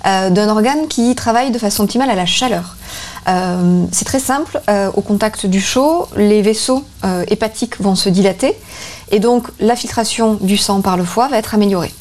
euh, 0.05 0.29
d'un 0.29 0.49
organe 0.49 0.87
qui 0.87 1.15
travaille 1.15 1.51
de 1.51 1.57
façon 1.57 1.83
optimale 1.83 2.09
à 2.09 2.15
la 2.15 2.25
chaleur. 2.25 2.75
Euh, 3.27 3.85
c'est 3.91 4.05
très 4.05 4.19
simple, 4.19 4.61
euh, 4.69 4.91
au 4.93 5.01
contact 5.01 5.45
du 5.45 5.61
chaud, 5.61 6.07
les 6.17 6.41
vaisseaux 6.41 6.83
hépatiques 7.27 7.79
vont 7.81 7.95
se 7.95 8.09
dilater 8.09 8.55
et 9.11 9.19
donc 9.19 9.47
la 9.59 9.75
filtration 9.75 10.35
du 10.35 10.57
sang 10.57 10.81
par 10.81 10.97
le 10.97 11.03
foie 11.03 11.27
va 11.27 11.37
être 11.37 11.53
améliorée. 11.53 11.93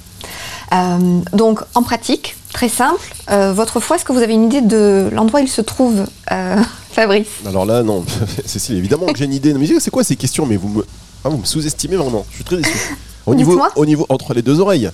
donc 1.32 1.60
en 1.75 1.82
pratique, 1.82 2.37
très 2.52 2.69
simple, 2.69 3.14
votre 3.28 3.81
foie, 3.81 3.96
est-ce 3.96 4.05
que 4.05 4.12
vous 4.12 4.22
avez 4.22 4.34
une 4.34 4.44
idée 4.44 4.60
de 4.60 5.08
l'endroit 5.12 5.40
où 5.40 5.44
il 5.44 5.48
se 5.48 5.60
trouve, 5.60 6.05
Fabrice? 6.93 7.28
Alors 7.46 7.66
là, 7.66 7.82
non, 7.82 8.05
Cécile, 8.46 8.76
évidemment 8.76 9.06
que 9.06 9.19
j'ai 9.19 9.25
une 9.25 9.34
idée. 9.34 9.55
Mais 9.55 9.66
c'est 9.81 9.90
quoi 9.90 10.05
ces 10.05 10.16
questions? 10.16 10.46
Mais 10.46 10.56
vous 10.56 10.69
me, 10.69 10.87
ah, 11.25 11.28
vous 11.28 11.38
me 11.38 11.44
sous-estimez 11.44 11.96
vraiment, 11.96 12.25
je 12.31 12.37
suis 12.37 12.44
très 12.44 12.56
déçu. 12.56 12.96
Au 13.26 13.34
niveau, 13.37 13.60
au 13.76 13.87
niveau 13.87 14.05
entre 14.08 14.34
les 14.34 14.43
deux 14.43 14.58
oreilles. 14.58 14.90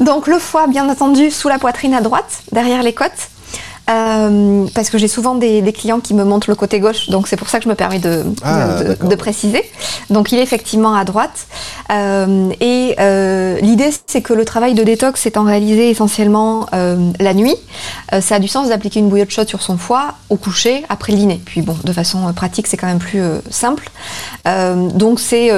Donc 0.00 0.26
le 0.26 0.38
foie, 0.38 0.66
bien 0.66 0.88
entendu, 0.88 1.30
sous 1.30 1.48
la 1.48 1.58
poitrine 1.58 1.94
à 1.94 2.00
droite, 2.00 2.42
derrière 2.50 2.82
les 2.82 2.92
côtes. 2.92 3.30
Euh, 3.90 4.66
parce 4.74 4.90
que 4.90 4.98
j'ai 4.98 5.08
souvent 5.08 5.34
des, 5.34 5.62
clients 5.72 6.00
qui 6.00 6.14
me 6.14 6.24
montrent 6.24 6.50
le 6.50 6.54
côté 6.54 6.80
gauche, 6.80 7.08
donc 7.08 7.26
c'est 7.26 7.36
pour 7.36 7.48
ça 7.48 7.58
que 7.58 7.64
je 7.64 7.68
me 7.68 7.74
permets 7.74 7.98
de, 7.98 8.24
ah, 8.44 8.78
préciser. 9.18 9.62
Donc 10.10 10.32
il 10.32 10.38
est 10.38 10.42
effectivement 10.42 10.94
à 10.94 11.04
droite. 11.04 11.46
Euh, 11.90 12.50
et 12.60 12.94
euh, 13.00 13.58
l'idée, 13.60 13.90
c'est 14.06 14.22
que 14.22 14.32
le 14.34 14.44
travail 14.44 14.74
de 14.74 14.82
détox 14.84 15.26
étant 15.26 15.44
réalisé 15.44 15.90
essentiellement 15.90 16.66
la 16.72 17.34
nuit, 17.34 17.54
ça 18.20 18.36
a 18.36 18.38
du 18.38 18.48
sens 18.48 18.68
d'appliquer 18.68 19.00
une 19.00 19.08
bouillotte 19.08 19.30
chaude 19.30 19.48
sur 19.48 19.62
son 19.62 19.78
foie 19.78 20.14
au 20.30 20.36
coucher 20.36 20.84
après 20.88 21.12
le 21.12 21.18
dîner. 21.18 21.40
Puis 21.44 21.62
bon, 21.62 21.76
de 21.82 21.92
façon 21.92 22.32
pratique, 22.32 22.66
c'est 22.66 22.76
quand 22.76 22.86
même 22.86 22.98
plus 22.98 23.22
simple. 23.50 23.90
donc 24.44 25.20
c'est 25.20 25.50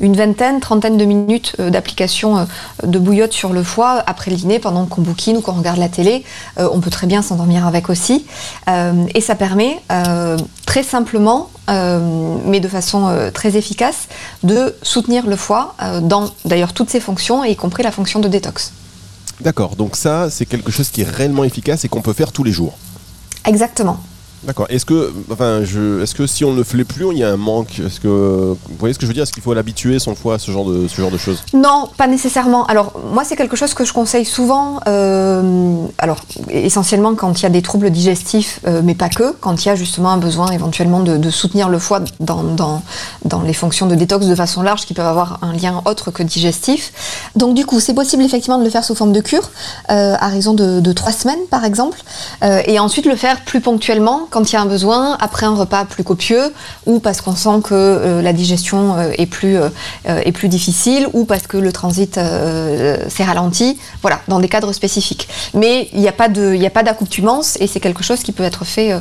une 0.00 0.16
vingtaine, 0.16 0.60
trentaine 0.60 0.96
de 0.96 1.04
minutes 1.04 1.60
d'application 1.60 2.46
de 2.82 2.98
bouillotte 2.98 3.32
sur 3.32 3.52
le 3.52 3.62
foie 3.62 4.02
après 4.06 4.30
le 4.30 4.36
dîner, 4.36 4.58
pendant 4.58 4.86
qu'on 4.86 5.02
bouquine 5.02 5.38
ou 5.38 5.40
qu'on 5.40 5.52
regarde 5.52 5.78
la 5.78 5.88
télé. 5.88 6.24
on 6.58 6.80
peut 6.80 6.90
très 6.90 7.06
bien 7.06 7.22
s'endormir 7.22 7.66
avec 7.72 7.88
aussi. 7.88 8.26
Euh, 8.68 9.06
et 9.14 9.20
ça 9.20 9.34
permet 9.34 9.80
euh, 9.90 10.36
très 10.66 10.82
simplement, 10.82 11.50
euh, 11.70 12.36
mais 12.44 12.60
de 12.60 12.68
façon 12.68 13.30
très 13.32 13.56
efficace, 13.56 14.08
de 14.42 14.74
soutenir 14.82 15.26
le 15.26 15.36
foie 15.36 15.74
dans 16.02 16.30
d'ailleurs 16.44 16.72
toutes 16.72 16.90
ses 16.90 17.00
fonctions, 17.00 17.44
y 17.44 17.56
compris 17.56 17.82
la 17.82 17.90
fonction 17.90 18.20
de 18.20 18.28
détox. 18.28 18.72
D'accord, 19.40 19.76
donc 19.76 19.96
ça 19.96 20.28
c'est 20.30 20.46
quelque 20.46 20.70
chose 20.70 20.90
qui 20.90 21.02
est 21.02 21.08
réellement 21.08 21.44
efficace 21.44 21.84
et 21.84 21.88
qu'on 21.88 22.02
peut 22.02 22.12
faire 22.12 22.32
tous 22.32 22.44
les 22.44 22.52
jours. 22.52 22.76
Exactement. 23.46 23.98
D'accord. 24.44 24.66
Est-ce 24.70 24.84
que, 24.84 25.12
enfin, 25.30 25.60
je, 25.62 26.02
est-ce 26.02 26.14
que 26.14 26.26
si 26.26 26.44
on 26.44 26.52
ne 26.52 26.56
le 26.56 26.64
fait 26.64 26.82
plus, 26.84 27.06
il 27.12 27.18
y 27.18 27.24
a 27.24 27.30
un 27.30 27.36
manque? 27.36 27.78
Est-ce 27.78 28.00
que, 28.00 28.08
vous 28.08 28.76
voyez 28.78 28.92
ce 28.92 28.98
que 28.98 29.06
je 29.06 29.08
veux 29.08 29.14
dire? 29.14 29.22
Est-ce 29.22 29.32
qu'il 29.32 29.42
faut 29.42 29.54
l'habituer 29.54 29.98
son 30.00 30.16
foie 30.16 30.34
à 30.34 30.38
ce 30.38 30.50
genre 30.50 30.64
de, 30.64 30.88
ce 30.88 31.00
genre 31.00 31.12
de 31.12 31.18
choses? 31.18 31.44
Non, 31.54 31.88
pas 31.96 32.08
nécessairement. 32.08 32.66
Alors 32.66 32.92
moi, 33.12 33.22
c'est 33.24 33.36
quelque 33.36 33.56
chose 33.56 33.74
que 33.74 33.84
je 33.84 33.92
conseille 33.92 34.24
souvent. 34.24 34.80
Euh, 34.88 35.86
alors 35.98 36.18
essentiellement 36.50 37.14
quand 37.14 37.40
il 37.40 37.42
y 37.44 37.46
a 37.46 37.50
des 37.50 37.62
troubles 37.62 37.90
digestifs, 37.90 38.60
euh, 38.66 38.80
mais 38.82 38.94
pas 38.94 39.08
que. 39.08 39.32
Quand 39.40 39.64
il 39.64 39.68
y 39.68 39.70
a 39.70 39.76
justement 39.76 40.10
un 40.10 40.18
besoin 40.18 40.50
éventuellement 40.50 41.00
de, 41.00 41.30
soutenir 41.30 41.68
le 41.68 41.78
foie 41.78 42.00
dans, 42.20 42.42
dans, 42.42 42.82
dans, 43.24 43.42
les 43.42 43.54
fonctions 43.54 43.86
de 43.86 43.94
détox 43.94 44.26
de 44.26 44.34
façon 44.34 44.62
large, 44.62 44.86
qui 44.86 44.94
peuvent 44.94 45.06
avoir 45.06 45.38
un 45.42 45.52
lien 45.52 45.82
autre 45.86 46.10
que 46.10 46.22
digestif. 46.22 46.92
Donc 47.36 47.54
du 47.54 47.64
coup, 47.64 47.80
c'est 47.80 47.94
possible 47.94 48.22
effectivement 48.22 48.58
de 48.58 48.64
le 48.64 48.70
faire 48.70 48.84
sous 48.84 48.94
forme 48.94 49.12
de 49.12 49.20
cure, 49.20 49.50
euh, 49.90 50.14
à 50.18 50.28
raison 50.28 50.52
de, 50.52 50.80
de 50.80 50.92
trois 50.92 51.12
semaines 51.12 51.38
par 51.50 51.64
exemple, 51.64 52.02
et 52.42 52.78
ensuite 52.78 53.06
le 53.06 53.16
faire 53.16 53.44
plus 53.44 53.60
ponctuellement 53.60 54.26
quand 54.32 54.50
il 54.50 54.54
y 54.54 54.56
a 54.56 54.62
un 54.62 54.66
besoin, 54.66 55.16
après 55.20 55.46
un 55.46 55.54
repas 55.54 55.84
plus 55.84 56.02
copieux, 56.02 56.52
ou 56.86 56.98
parce 56.98 57.20
qu'on 57.20 57.36
sent 57.36 57.60
que 57.62 58.20
la 58.22 58.32
digestion 58.32 59.00
est, 59.00 59.26
plus, 59.26 59.58
est 60.04 60.32
plus 60.32 60.48
difficile, 60.48 61.06
ou 61.12 61.24
parce 61.24 61.46
que 61.46 61.56
le 61.56 61.70
transit 61.72 62.14
s'est 62.14 63.24
ralenti. 63.24 63.78
Voilà, 64.00 64.20
dans 64.28 64.40
des 64.40 64.48
cadres 64.48 64.72
spécifiques. 64.72 65.28
Mais 65.54 65.88
il 65.92 66.00
n'y 66.00 66.08
a 66.08 66.12
pas 66.12 66.82
d'accoutumance 66.82 67.56
et 67.60 67.66
c'est 67.66 67.80
quelque 67.80 68.02
chose 68.02 68.20
qui 68.20 68.32
peut 68.32 68.42
être 68.42 68.64
fait 68.64 68.94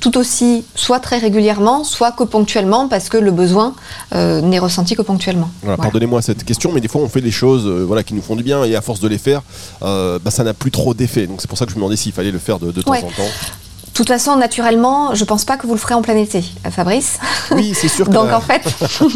tout 0.00 0.18
aussi, 0.18 0.64
soit 0.74 1.00
très 1.00 1.18
régulièrement, 1.18 1.84
soit 1.84 2.12
que 2.12 2.24
ponctuellement, 2.24 2.88
parce 2.88 3.08
que 3.08 3.16
le 3.16 3.30
besoin 3.30 3.74
n'est 4.12 4.58
ressenti 4.58 4.96
que 4.96 5.02
ponctuellement. 5.02 5.50
Pardonnez-moi 5.76 6.20
cette 6.22 6.44
question, 6.44 6.72
mais 6.72 6.80
des 6.80 6.88
fois 6.88 7.00
on 7.00 7.08
fait 7.08 7.20
des 7.20 7.30
choses 7.30 7.66
voilà, 7.66 8.02
qui 8.02 8.14
nous 8.14 8.22
font 8.22 8.36
du 8.36 8.42
bien 8.42 8.64
et 8.64 8.74
à 8.74 8.82
force 8.82 9.00
de 9.00 9.08
les 9.08 9.18
faire, 9.18 9.42
bah, 9.80 10.30
ça 10.30 10.44
n'a 10.44 10.54
plus 10.54 10.70
trop 10.70 10.94
d'effet. 10.94 11.26
Donc 11.26 11.40
c'est 11.40 11.48
pour 11.48 11.58
ça 11.58 11.64
que 11.64 11.70
je 11.70 11.76
me 11.76 11.80
demandais 11.80 11.96
s'il 11.96 12.12
fallait 12.12 12.30
le 12.30 12.38
faire 12.38 12.58
de, 12.58 12.70
temps 12.82 12.92
en 12.92 13.00
temps. 13.00 13.30
De 13.98 14.04
toute 14.04 14.10
façon, 14.10 14.36
naturellement, 14.36 15.16
je 15.16 15.24
pense 15.24 15.44
pas 15.44 15.56
que 15.56 15.66
vous 15.66 15.72
le 15.72 15.78
ferez 15.80 15.94
en 15.94 16.02
plein 16.02 16.16
été, 16.16 16.44
euh, 16.64 16.70
Fabrice. 16.70 17.18
Oui, 17.50 17.72
c'est 17.74 17.88
sûr. 17.88 18.08
Donc 18.08 18.32
en 18.32 18.40
fait, 18.40 18.62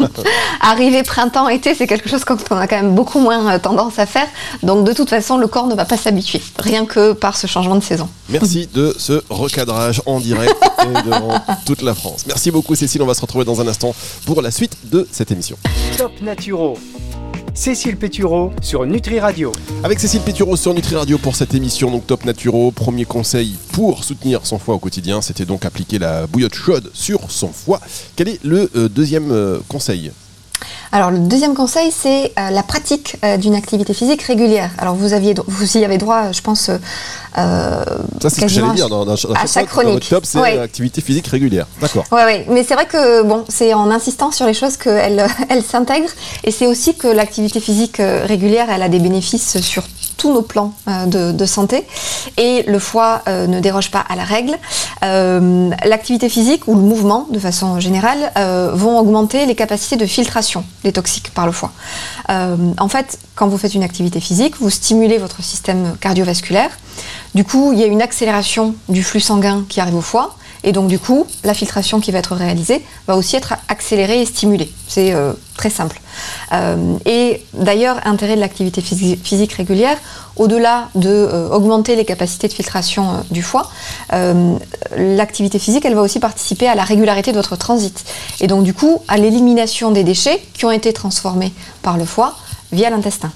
arriver 0.59 1.03
printemps, 1.03 1.47
été, 1.47 1.73
c'est 1.73 1.87
quelque 1.87 2.09
chose 2.09 2.25
qu'on 2.25 2.57
a 2.57 2.67
quand 2.67 2.75
même 2.75 2.93
beaucoup 2.93 3.21
moins 3.21 3.53
euh, 3.53 3.59
tendance 3.59 3.97
à 3.97 4.05
faire. 4.05 4.27
Donc 4.61 4.85
de 4.85 4.91
toute 4.91 5.09
façon, 5.09 5.37
le 5.37 5.47
corps 5.47 5.67
ne 5.67 5.73
va 5.75 5.85
pas 5.85 5.95
s'habituer, 5.95 6.41
rien 6.59 6.85
que 6.85 7.13
par 7.13 7.37
ce 7.37 7.47
changement 7.47 7.75
de 7.75 7.83
saison. 7.83 8.09
Merci 8.27 8.67
de 8.73 8.93
ce 8.99 9.23
recadrage 9.29 10.01
en 10.05 10.19
direct 10.19 10.53
et 10.81 11.01
devant 11.05 11.39
toute 11.65 11.81
la 11.81 11.95
France. 11.95 12.25
Merci 12.27 12.51
beaucoup, 12.51 12.75
Cécile. 12.75 13.01
On 13.03 13.07
va 13.07 13.13
se 13.13 13.21
retrouver 13.21 13.45
dans 13.45 13.61
un 13.61 13.67
instant 13.69 13.95
pour 14.25 14.41
la 14.41 14.51
suite 14.51 14.75
de 14.83 15.07
cette 15.13 15.31
émission. 15.31 15.55
Top 15.97 16.11
Naturo. 16.21 16.77
Cécile 17.55 17.97
Pétureau 17.97 18.51
sur 18.61 18.83
Nutri 18.85 19.19
Radio. 19.19 19.51
Avec 19.83 19.99
Cécile 19.99 20.21
Pétureau 20.21 20.55
sur 20.55 20.73
Nutri 20.73 20.95
Radio 20.95 21.19
pour 21.19 21.35
cette 21.35 21.53
émission 21.53 21.91
donc 21.91 22.07
Top 22.07 22.25
Naturo, 22.25 22.71
premier 22.71 23.05
conseil 23.05 23.55
pour 23.71 24.03
soutenir 24.03 24.43
son 24.47 24.57
foie 24.57 24.73
au 24.73 24.79
quotidien, 24.79 25.21
c'était 25.21 25.45
donc 25.45 25.63
appliquer 25.63 25.99
la 25.99 26.25
bouillotte 26.25 26.55
chaude 26.55 26.89
sur 26.93 27.29
son 27.29 27.49
foie. 27.49 27.79
Quel 28.15 28.29
est 28.29 28.43
le 28.43 28.71
euh, 28.75 28.89
deuxième 28.89 29.31
euh, 29.31 29.59
conseil? 29.67 30.11
Alors 30.91 31.11
le 31.11 31.19
deuxième 31.19 31.55
conseil, 31.55 31.91
c'est 31.91 32.33
euh, 32.37 32.49
la 32.49 32.63
pratique 32.63 33.17
d'une 33.39 33.55
activité 33.55 33.93
physique 33.93 34.21
régulière. 34.23 34.71
Alors 34.77 34.95
vous 34.95 35.13
aviez, 35.13 35.33
vous 35.47 35.77
y 35.77 35.85
avez 35.85 35.97
droit, 35.97 36.31
je 36.31 36.41
pense, 36.41 36.69
euh, 37.37 37.83
ça, 38.21 38.29
c'est 38.29 38.35
ce 38.35 38.41
que 38.41 38.47
j'allais 38.47 38.73
dire 38.73 38.89
dans, 38.89 39.07
à 39.07 39.47
chaque 39.47 39.67
chronique. 39.67 40.07
top, 40.07 40.25
c'est 40.25 40.39
l'activité 40.55 41.01
physique 41.01 41.27
régulière. 41.27 41.67
D'accord. 41.81 42.05
Oui, 42.11 42.21
ouais. 42.23 42.45
mais 42.49 42.63
c'est 42.63 42.75
vrai 42.75 42.85
que 42.85 43.23
bon, 43.23 43.43
c'est 43.49 43.73
en 43.73 43.89
insistant 43.89 44.31
sur 44.31 44.45
les 44.45 44.53
choses 44.53 44.77
qu'elle 44.77 45.25
elle, 45.49 45.63
s'intègre. 45.63 46.09
Et 46.43 46.51
c'est 46.51 46.67
aussi 46.67 46.95
que 46.95 47.07
l'activité 47.07 47.59
physique 47.59 47.99
euh, 47.99 48.25
régulière, 48.25 48.67
elle 48.69 48.83
a 48.83 48.89
des 48.89 48.99
bénéfices 48.99 49.59
sur 49.61 49.83
nos 50.31 50.41
plans 50.41 50.73
euh, 50.87 51.33
de, 51.33 51.45
santé. 51.45 51.85
Et 52.37 52.63
le 52.67 52.79
foie 52.79 53.21
ne 53.27 53.59
déroge 53.59 53.91
pas 53.91 53.99
à 53.99 54.15
la 54.15 54.23
règle. 54.23 54.57
l'activité 55.01 56.29
physique 56.29 56.67
ou 56.67 56.75
le 56.75 56.81
mouvement, 56.81 57.27
de 57.29 57.39
façon 57.39 57.79
générale, 57.79 58.31
vont 58.73 58.97
augmenter 58.97 59.45
les 59.45 59.55
capacités 59.55 59.97
de 59.97 60.05
filtration 60.05 60.63
des 60.83 60.93
toxiques 60.93 61.31
par 61.33 61.45
le 61.45 61.51
foie. 61.51 61.71
en 62.29 62.87
fait, 62.87 63.19
quand 63.35 63.47
vous 63.47 63.57
faites 63.57 63.75
une 63.75 63.83
activité 63.83 64.19
physique, 64.21 64.55
vous 64.61 64.69
stimulez 64.69 65.17
votre 65.17 65.43
système 65.43 65.95
cardiovasculaire. 65.99 66.71
Du 67.35 67.43
coup, 67.43 67.73
il 67.73 67.79
y 67.79 67.83
a 67.83 67.87
une 67.87 68.01
accélération 68.01 68.75
du 68.89 69.03
flux 69.03 69.19
sanguin 69.19 69.65
qui 69.67 69.81
arrive 69.81 69.95
au 69.95 70.01
foie. 70.01 70.35
Et 70.63 70.71
donc, 70.71 70.87
du 70.87 70.97
coup, 70.97 71.27
la 71.43 71.53
filtration 71.53 71.99
qui 71.99 72.11
va 72.11 72.19
être 72.19 72.35
réalisée 72.35 72.83
va 73.07 73.17
aussi 73.17 73.35
être 73.35 73.53
accélérée 73.67 74.21
et 74.21 74.25
stimulée. 74.25 74.71
C'est 74.87 75.13
euh, 75.13 75.33
très 75.57 75.69
simple. 75.69 75.99
Euh, 76.53 76.95
et 77.05 77.43
d'ailleurs, 77.53 77.99
intérêt 78.05 78.35
de 78.35 78.41
l'activité 78.41 78.81
physique 78.81 79.53
régulière, 79.53 79.97
au-delà 80.37 80.87
de 80.95 81.09
euh, 81.09 81.83
les 81.87 82.05
capacités 82.05 82.47
de 82.47 82.53
filtration 82.53 83.23
du 83.29 83.43
foie, 83.43 83.69
l'activité 84.97 85.59
physique, 85.59 85.85
elle 85.85 85.95
va 85.95 86.01
aussi 86.01 86.19
participer 86.19 86.67
à 86.67 86.75
la 86.75 86.83
régularité 86.83 87.31
de 87.31 87.37
votre 87.37 87.55
transit. 87.55 88.03
Et 88.39 88.47
donc, 88.47 88.63
du 88.63 88.73
coup, 88.73 89.01
à 89.07 89.17
l'élimination 89.17 89.91
des 89.91 90.03
déchets 90.03 90.41
qui 90.53 90.65
ont 90.65 90.71
été 90.71 90.93
transformés 90.93 91.53
par 91.81 91.97
le 91.97 92.05
foie 92.05 92.35
via 92.71 92.89
l'intestin. 92.89 93.31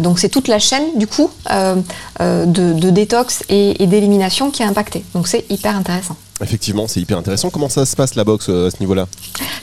Donc 0.00 0.18
c'est 0.18 0.28
toute 0.28 0.48
la 0.48 0.58
chaîne 0.58 0.84
du 0.96 1.06
coup 1.06 1.30
de, 1.48 2.90
détox 2.90 3.44
et, 3.48 3.86
d'élimination 3.86 4.50
qui 4.50 4.62
a 4.62 4.66
impacté. 4.66 5.04
Donc 5.14 5.28
c'est 5.28 5.44
hyper 5.50 5.76
intéressant. 5.76 6.16
Effectivement, 6.40 6.86
c'est 6.86 7.00
hyper 7.00 7.18
intéressant. 7.18 7.50
Comment 7.50 7.68
ça 7.68 7.84
se 7.84 7.96
passe 7.96 8.14
la 8.14 8.24
boxe 8.24 8.48
à 8.48 8.70
ce 8.70 8.76
niveau-là? 8.80 9.06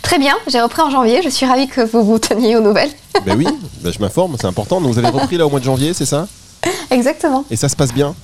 Très 0.01 0.19
bien, 0.19 0.35
j'ai 0.47 0.61
repris 0.61 0.81
en 0.81 0.89
janvier. 0.91 1.21
Je 1.23 1.29
suis 1.29 1.45
ravie 1.45 1.67
que 1.67 1.81
vous 1.81 2.03
vous 2.03 2.19
teniez 2.19 2.55
aux 2.57 2.61
nouvelles. 2.61 2.91
ben 3.25 3.37
oui, 3.37 3.47
ben 3.81 3.91
je 3.93 3.99
m'informe, 3.99 4.35
c'est 4.39 4.47
important. 4.47 4.81
Donc 4.81 4.91
vous 4.91 4.99
avez 4.99 5.07
repris 5.09 5.37
là 5.37 5.45
au 5.45 5.49
mois 5.49 5.59
de 5.59 5.65
janvier, 5.65 5.93
c'est 5.93 6.05
ça? 6.05 6.27
Exactement. 6.91 7.45
Et 7.49 7.55
ça 7.55 7.69
se 7.69 7.75
passe 7.75 7.93
bien 7.93 8.15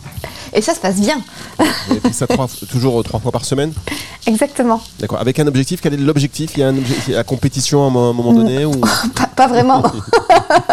Et 0.54 0.62
ça 0.62 0.74
se 0.74 0.80
passe 0.80 1.00
bien. 1.00 1.22
Avez 1.60 2.14
ça 2.14 2.28
toujours 2.70 3.04
trois 3.04 3.20
fois 3.20 3.32
par 3.32 3.46
semaine 3.46 3.74
Exactement. 4.28 4.82
D'accord. 5.00 5.20
Avec 5.20 5.40
un 5.40 5.48
objectif, 5.48 5.82
quel 5.82 5.94
est 5.94 5.98
l'objectif? 5.98 6.52
Il 6.56 6.60
y 6.60 6.64
a 6.64 6.70
un 6.70 6.76
la 7.10 7.24
compétition 7.24 7.84
à 7.84 7.88
un 7.88 7.90
moment 7.90 8.34
donné 8.34 8.66
ou... 8.66 8.74
pas, 9.36 9.48
vraiment. 9.48 9.84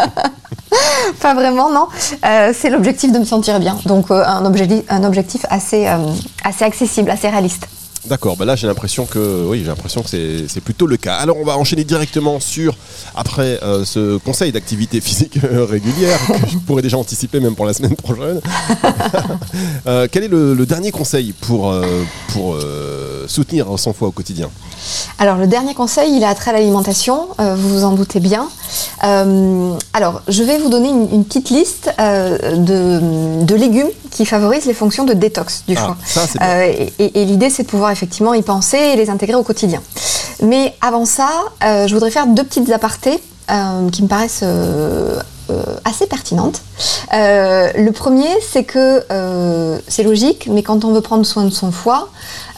pas 1.20 1.34
vraiment, 1.34 1.70
non. 1.70 1.88
Euh, 2.24 2.52
c'est 2.54 2.70
l'objectif 2.70 3.12
de 3.12 3.18
me 3.18 3.24
sentir 3.24 3.58
bien. 3.60 3.78
Donc 3.86 4.10
euh, 4.10 4.22
un, 4.24 4.44
objectif, 4.44 4.84
un 4.88 5.04
objectif 5.04 5.46
assez, 5.48 5.86
euh, 5.86 5.96
assez 6.44 6.64
accessible, 6.64 7.10
assez 7.10 7.28
réaliste. 7.28 7.68
D'accord, 8.06 8.36
bah 8.36 8.44
là 8.44 8.56
j'ai 8.56 8.66
l'impression 8.66 9.06
que 9.06 9.44
oui, 9.46 9.60
j'ai 9.60 9.66
l'impression 9.66 10.02
que 10.02 10.08
c'est 10.08 10.60
plutôt 10.60 10.86
le 10.86 10.96
cas. 10.96 11.16
Alors 11.16 11.36
on 11.38 11.44
va 11.44 11.58
enchaîner 11.58 11.84
directement 11.84 12.40
sur 12.40 12.76
après 13.14 13.58
ce 13.84 14.18
conseil 14.18 14.52
d'activité 14.52 15.00
physique 15.08 15.38
régulière 15.42 16.18
que 16.26 16.50
je 16.50 16.58
pourrais 16.58 16.82
déjà 16.82 16.96
anticiper 16.96 17.40
même 17.40 17.54
pour 17.54 17.66
la 17.66 17.72
semaine 17.72 17.96
prochaine. 17.96 18.40
quel 20.10 20.24
est 20.24 20.28
le, 20.28 20.66
dernier 20.66 20.90
conseil 20.90 21.32
pour 21.32 21.74
pour 22.32 22.56
soutenir 23.26 23.78
son 23.78 23.92
foie 23.92 24.08
au 24.08 24.12
quotidien? 24.12 24.50
Alors 25.18 25.36
le 25.36 25.46
dernier 25.46 25.74
conseil, 25.74 26.16
il 26.16 26.24
a 26.24 26.34
trait 26.34 26.50
à 26.50 26.54
l'alimentation, 26.54 27.28
euh, 27.40 27.54
vous 27.56 27.68
vous 27.68 27.84
en 27.84 27.92
doutez 27.92 28.20
bien. 28.20 28.48
Euh, 29.04 29.74
alors 29.92 30.22
je 30.28 30.42
vais 30.42 30.58
vous 30.58 30.68
donner 30.68 30.88
une, 30.88 31.24
petite 31.24 31.50
liste 31.50 31.90
euh, 31.98 32.56
de, 32.56 33.54
légumes 33.54 33.88
qui 34.10 34.26
favorisent 34.26 34.66
les 34.66 34.74
fonctions 34.74 35.04
de 35.04 35.14
détox 35.14 35.64
du 35.66 35.74
ah, 35.76 35.96
foie. 36.06 36.66
et, 36.66 36.92
et 36.98 37.24
l'idée 37.24 37.50
c'est 37.50 37.64
de 37.64 37.68
pouvoir 37.68 37.87
effectivement 37.90 38.34
y 38.34 38.42
penser 38.42 38.78
et 38.78 38.96
les 38.96 39.10
intégrer 39.10 39.36
au 39.36 39.42
quotidien. 39.42 39.82
Mais 40.42 40.74
avant 40.80 41.04
ça, 41.04 41.28
je 41.62 41.92
voudrais 41.92 42.10
faire 42.10 42.26
deux 42.26 42.44
petites 42.44 42.70
apartés 42.70 43.18
qui 43.92 44.02
me 44.02 44.08
paraissent 44.08 44.44
assez 45.84 46.06
pertinentes. 46.06 46.62
le 47.12 47.90
premier, 47.90 48.28
c'est 48.40 48.64
que 48.64 49.04
c'est 49.88 50.02
logique, 50.02 50.48
mais 50.50 50.62
quand 50.62 50.84
on 50.84 50.92
veut 50.92 51.00
prendre 51.00 51.24
soin 51.24 51.44
de 51.44 51.50
son 51.50 51.72
foie, 51.72 52.08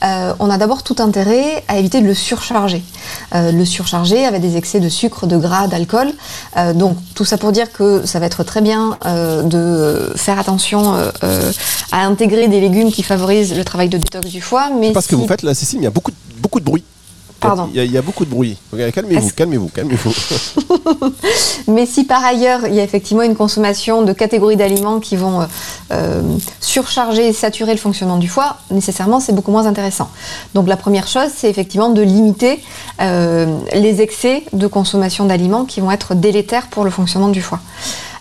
euh, 0.02 0.32
on 0.38 0.48
a 0.48 0.56
d'abord 0.56 0.82
tout 0.82 0.96
intérêt 0.98 1.62
à 1.68 1.78
éviter 1.78 2.00
de 2.00 2.06
le 2.06 2.14
surcharger. 2.14 2.82
Euh, 3.34 3.52
le 3.52 3.64
surcharger 3.64 4.24
avec 4.24 4.40
des 4.40 4.56
excès 4.56 4.80
de 4.80 4.88
sucre, 4.88 5.26
de 5.26 5.36
gras, 5.36 5.68
d'alcool. 5.68 6.08
Euh, 6.56 6.72
donc 6.72 6.96
tout 7.14 7.24
ça 7.24 7.36
pour 7.36 7.52
dire 7.52 7.70
que 7.72 8.06
ça 8.06 8.18
va 8.18 8.26
être 8.26 8.44
très 8.44 8.62
bien 8.62 8.98
de 9.44 10.12
faire 10.16 10.38
attention 10.38 10.94
à 11.92 12.04
intégrer 12.04 12.48
des 12.48 12.60
légumes 12.60 12.92
qui 12.92 13.02
favorisent 13.02 13.54
le 13.54 13.64
travail 13.64 13.88
de 13.88 13.98
détox 13.98 14.28
du 14.28 14.40
foie. 14.40 14.70
Mais 14.78 14.92
Parce 14.92 15.06
que 15.06 15.16
vous 15.16 15.26
faites 15.26 15.42
là, 15.42 15.54
Cécile, 15.54 15.80
il 15.80 15.84
y 15.84 15.86
a 15.86 15.90
beaucoup, 15.90 16.12
beaucoup 16.40 16.60
de 16.60 16.64
bruit. 16.64 16.84
Il 17.72 17.90
y, 17.90 17.96
a, 17.96 18.02
beaucoup 18.02 18.24
de 18.24 18.30
bruit. 18.30 18.58
Calmez-vous, 18.94 19.30
calmez-vous, 19.30 19.68
calmez-vous. 19.68 20.12
Mais 21.68 21.86
si 21.86 22.04
par 22.04 22.22
ailleurs 22.22 22.66
il 22.66 22.74
y 22.74 22.80
a 22.80 22.82
effectivement 22.82 23.22
une 23.22 23.34
consommation 23.34 24.02
de 24.02 24.12
catégories 24.12 24.56
d'aliments 24.56 25.00
qui 25.00 25.16
vont 25.16 25.40
euh, 25.40 25.46
euh, 25.92 26.22
surcharger 26.60 27.28
et 27.28 27.32
saturer 27.32 27.72
le 27.72 27.78
fonctionnement 27.78 28.18
du 28.18 28.28
foie, 28.28 28.58
nécessairement 28.70 29.20
c'est 29.20 29.32
beaucoup 29.32 29.52
moins 29.52 29.66
intéressant. 29.66 30.10
Donc 30.54 30.68
la 30.68 30.76
première 30.76 31.06
chose, 31.06 31.30
c'est 31.34 31.48
effectivement 31.48 31.88
de 31.88 32.02
limiter 32.02 32.62
euh, 33.00 33.58
les 33.72 34.02
excès 34.02 34.44
de 34.52 34.66
consommation 34.66 35.24
d'aliments 35.24 35.64
qui 35.64 35.80
vont 35.80 35.90
être 35.90 36.14
délétères 36.14 36.66
pour 36.66 36.84
le 36.84 36.90
fonctionnement 36.90 37.28
du 37.28 37.40
foie. 37.40 37.60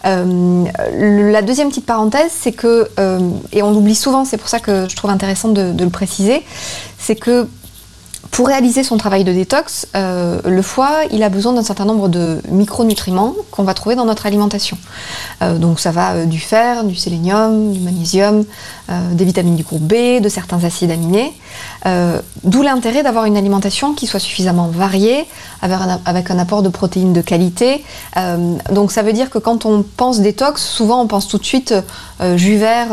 la 0.06 1.42
deuxième 1.42 1.70
petite 1.70 1.86
parenthèse, 1.86 2.32
c'est 2.32 2.54
que, 2.54 2.88
et 3.52 3.62
on 3.62 3.72
l'oublie 3.72 3.96
souvent, 3.96 4.24
c'est 4.24 4.38
pour 4.38 4.48
ça 4.48 4.60
que 4.60 4.88
je 4.88 4.96
trouve 4.96 5.12
intéressant 5.12 5.50
de 5.50 5.84
le 5.84 5.90
préciser, 5.90 6.44
c'est 6.98 7.16
que 7.16 7.48
pour 8.32 8.48
réaliser 8.48 8.84
son 8.84 8.98
travail 8.98 9.24
de 9.24 9.34
détox, 9.34 9.88
euh, 9.96 10.40
le 10.46 10.62
foie, 10.62 11.02
il 11.12 11.24
a 11.24 11.30
besoin 11.30 11.54
d'un 11.54 11.64
certain 11.64 11.86
nombre 11.86 12.08
de 12.10 12.42
micronutriments 12.50 13.36
qu'on 13.52 13.64
va 13.64 13.74
trouver 13.74 13.96
dans 13.96 14.06
notre 14.06 14.26
alimentation. 14.26 14.78
Euh, 15.42 15.58
donc 15.58 15.80
ça 15.80 15.92
va 15.92 16.12
euh, 16.12 16.26
du 16.26 16.40
fer, 16.40 16.84
du 16.84 16.96
sélénium, 16.96 17.74
du 17.74 17.80
magnésium, 17.80 18.46
des 19.12 19.24
vitamines 19.24 19.56
du 19.56 19.62
groupe 19.62 19.84
B, 19.84 20.20
de 20.20 20.30
certains 20.30 20.64
acides 20.64 20.90
aminés. 20.90 21.32
D'où 22.44 22.64
l'intérêt 22.64 23.04
d'avoir 23.04 23.26
une 23.26 23.38
alimentation 23.38 23.94
qui 23.94 24.08
soit 24.08 24.20
suffisamment 24.20 24.68
variée, 24.68 25.28
avec 25.62 26.32
un, 26.32 26.40
apport 26.40 26.64
de 26.64 26.70
protéines 26.70 27.14
de 27.14 27.22
qualité. 27.22 27.84
donc 28.72 28.92
ça 28.92 29.04
veut 29.04 29.14
dire 29.14 29.30
que 29.30 29.38
quand 29.38 29.68
on 29.68 29.84
pense 29.84 30.22
détox, 30.22 30.64
souvent 30.64 31.04
on 31.04 31.06
pense 31.06 31.28
tout 31.28 31.38
de 31.38 31.46
suite 31.46 31.76
jus 32.36 32.58
vert, 32.58 32.88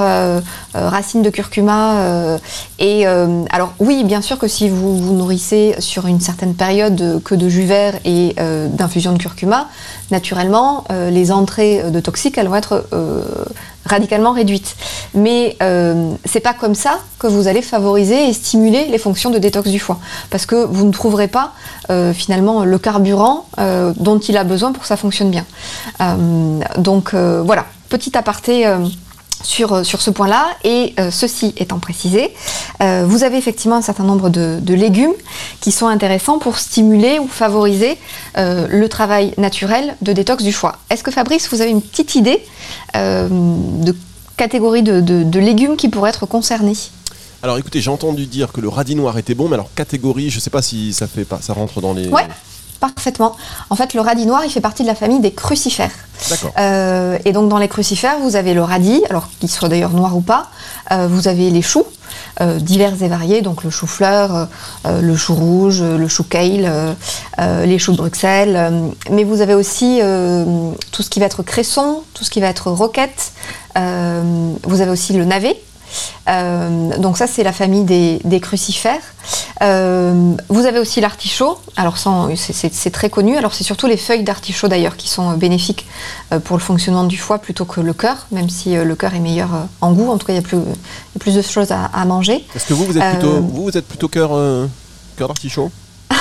racines 0.74 1.22
de 1.22 1.30
curcuma. 1.30 2.38
et 2.78 3.06
alors 3.06 3.72
oui, 3.78 4.04
bien 4.04 4.20
sûr 4.20 4.38
que 4.38 4.48
si 4.48 4.68
vous 4.68 4.98
vous 4.98 5.14
sur 5.78 6.06
une 6.06 6.20
certaine 6.20 6.54
période 6.54 7.20
que 7.24 7.34
de 7.34 7.48
jus 7.48 7.64
vert 7.64 7.94
et 8.04 8.34
euh, 8.38 8.68
d'infusion 8.68 9.12
de 9.12 9.18
curcuma, 9.18 9.68
naturellement, 10.10 10.84
euh, 10.90 11.10
les 11.10 11.32
entrées 11.32 11.90
de 11.90 12.00
toxiques, 12.00 12.38
elles 12.38 12.48
vont 12.48 12.56
être 12.56 12.86
euh, 12.92 13.22
radicalement 13.84 14.32
réduite. 14.32 14.76
Mais 15.14 15.56
euh, 15.62 16.12
c'est 16.24 16.40
pas 16.40 16.54
comme 16.54 16.74
ça 16.74 16.98
que 17.18 17.26
vous 17.26 17.48
allez 17.48 17.62
favoriser 17.62 18.28
et 18.28 18.32
stimuler 18.32 18.86
les 18.86 18.98
fonctions 18.98 19.30
de 19.30 19.38
détox 19.38 19.70
du 19.70 19.78
foie, 19.78 19.98
parce 20.30 20.46
que 20.46 20.56
vous 20.56 20.84
ne 20.84 20.92
trouverez 20.92 21.28
pas 21.28 21.52
euh, 21.90 22.12
finalement 22.12 22.64
le 22.64 22.78
carburant 22.78 23.46
euh, 23.58 23.92
dont 23.96 24.18
il 24.18 24.36
a 24.36 24.44
besoin 24.44 24.72
pour 24.72 24.82
que 24.82 24.88
ça 24.88 24.96
fonctionne 24.96 25.30
bien. 25.30 25.44
Euh, 26.00 26.60
donc 26.78 27.14
euh, 27.14 27.42
voilà, 27.44 27.66
petit 27.88 28.16
aparté. 28.16 28.66
Euh, 29.46 29.56
sur, 29.56 29.86
sur 29.86 30.00
ce 30.02 30.10
point-là, 30.10 30.46
et 30.64 30.94
euh, 30.98 31.10
ceci 31.10 31.54
étant 31.56 31.78
précisé, 31.78 32.32
euh, 32.82 33.04
vous 33.06 33.22
avez 33.24 33.36
effectivement 33.38 33.76
un 33.76 33.82
certain 33.82 34.04
nombre 34.04 34.28
de, 34.28 34.58
de 34.60 34.74
légumes 34.74 35.14
qui 35.60 35.72
sont 35.72 35.86
intéressants 35.86 36.38
pour 36.38 36.58
stimuler 36.58 37.18
ou 37.18 37.28
favoriser 37.28 37.98
euh, 38.38 38.66
le 38.68 38.88
travail 38.88 39.32
naturel 39.38 39.96
de 40.02 40.12
détox 40.12 40.42
du 40.42 40.52
foie. 40.52 40.76
Est-ce 40.90 41.02
que 41.02 41.10
Fabrice, 41.10 41.48
vous 41.50 41.60
avez 41.60 41.70
une 41.70 41.82
petite 41.82 42.14
idée 42.14 42.42
de 42.94 43.94
catégorie 44.36 44.82
de, 44.82 45.00
de- 45.00 45.22
de 45.22 45.38
légumes 45.40 45.76
qui 45.76 45.88
pourraient 45.88 46.10
être 46.10 46.26
concernés? 46.26 46.76
Alors 47.42 47.58
écoutez, 47.58 47.80
j'ai 47.80 47.90
entendu 47.90 48.26
dire 48.26 48.50
que 48.52 48.60
le 48.60 48.68
radis 48.68 48.94
noir 48.94 49.16
était 49.18 49.34
bon, 49.34 49.48
mais 49.48 49.54
alors 49.54 49.70
catégorie, 49.74 50.30
je 50.30 50.40
sais 50.40 50.50
pas 50.50 50.62
si 50.62 50.92
ça 50.92 51.06
fait 51.06 51.24
pas, 51.24 51.38
ça 51.40 51.52
rentre 51.52 51.80
dans 51.80 51.92
les. 51.92 52.08
Ouais, 52.08 52.26
parfaitement. 52.76 53.36
En 53.70 53.76
fait, 53.76 53.94
le 53.94 54.00
radis 54.00 54.26
noir, 54.26 54.44
il 54.44 54.50
fait 54.50 54.60
partie 54.60 54.82
de 54.82 54.88
la 54.88 54.94
famille 54.94 55.20
des 55.20 55.32
crucifères. 55.32 55.90
D'accord. 56.30 56.52
Euh, 56.58 57.18
et 57.24 57.32
donc 57.32 57.48
dans 57.48 57.58
les 57.58 57.68
crucifères, 57.68 58.18
vous 58.20 58.36
avez 58.36 58.54
le 58.54 58.62
radis, 58.62 59.02
alors 59.10 59.28
qu'il 59.38 59.50
soit 59.50 59.68
d'ailleurs 59.68 59.90
noir 59.90 60.16
ou 60.16 60.20
pas. 60.20 60.48
Euh, 60.92 61.06
vous 61.10 61.28
avez 61.28 61.50
les 61.50 61.62
choux, 61.62 61.84
euh, 62.40 62.58
divers 62.58 63.02
et 63.02 63.08
variés, 63.08 63.42
donc 63.42 63.64
le 63.64 63.70
chou-fleur, 63.70 64.48
le 64.84 65.16
chou 65.16 65.34
rouge, 65.34 65.82
le 65.82 66.08
chou 66.08 66.24
kale, 66.24 66.96
les 67.38 67.78
choux 67.78 67.92
de 67.92 67.96
Bruxelles. 67.96 68.72
mais 69.10 69.24
vous 69.24 69.40
avez 69.40 69.54
aussi 69.54 70.00
tout 70.92 71.02
ce 71.02 71.10
qui 71.10 71.20
va 71.20 71.26
être 71.26 71.42
cresson, 71.42 72.02
tout 72.14 72.24
ce 72.24 72.30
qui 72.30 72.40
va 72.40 72.48
être 72.48 72.70
roquette. 72.70 73.32
vous 73.74 74.80
avez 74.80 74.90
aussi 74.90 75.12
le 75.12 75.24
navet. 75.24 75.60
Euh, 76.28 76.96
donc 76.98 77.16
ça 77.18 77.26
c'est 77.26 77.42
la 77.42 77.52
famille 77.52 77.84
des, 77.84 78.20
des 78.24 78.40
crucifères. 78.40 79.00
Euh, 79.62 80.32
vous 80.48 80.66
avez 80.66 80.78
aussi 80.78 81.00
l'artichaut. 81.00 81.58
Alors 81.76 81.96
c'est- 81.98 82.90
très 82.90 83.10
connu. 83.10 83.36
Alors 83.36 83.54
c'est 83.54 83.64
surtout 83.64 83.86
les 83.86 83.96
feuilles 83.96 84.22
d'artichaut 84.24 84.68
d'ailleurs 84.68 84.96
qui 84.96 85.08
sont 85.08 85.32
euh, 85.32 85.36
bénéfiques 85.36 85.86
pour 86.44 86.56
le 86.56 86.62
fonctionnement 86.62 87.04
du 87.04 87.18
foie 87.18 87.38
plutôt 87.38 87.64
que 87.64 87.80
le 87.80 87.92
cœur, 87.92 88.26
même 88.32 88.48
si 88.48 88.74
le 88.74 88.94
cœur 88.96 89.14
est 89.14 89.20
meilleur 89.20 89.48
en 89.80 89.92
goût. 89.92 90.10
En 90.10 90.18
tout 90.18 90.26
cas 90.26 90.32
il 90.32 90.36
y 90.36 90.38
a 90.38 90.42
plus, 90.42 90.58
il 90.58 90.64
y 90.64 91.16
a 91.16 91.18
plus 91.20 91.34
de 91.34 91.42
choses 91.42 91.70
à, 91.72 91.84
à 91.86 92.04
manger. 92.04 92.44
Est-ce 92.54 92.66
que 92.66 92.74
vous, 92.74 92.84
vous 92.86 92.96
êtes 92.96 93.02
Euh, 93.04 93.10
plutôt, 93.12 93.32
vous, 93.40 93.62
vous 93.64 93.76
êtes 93.78 93.86
plutôt 93.88 94.08
cœur, 94.08 94.30
cœur 95.16 95.28
d'artichaut? 95.28 95.70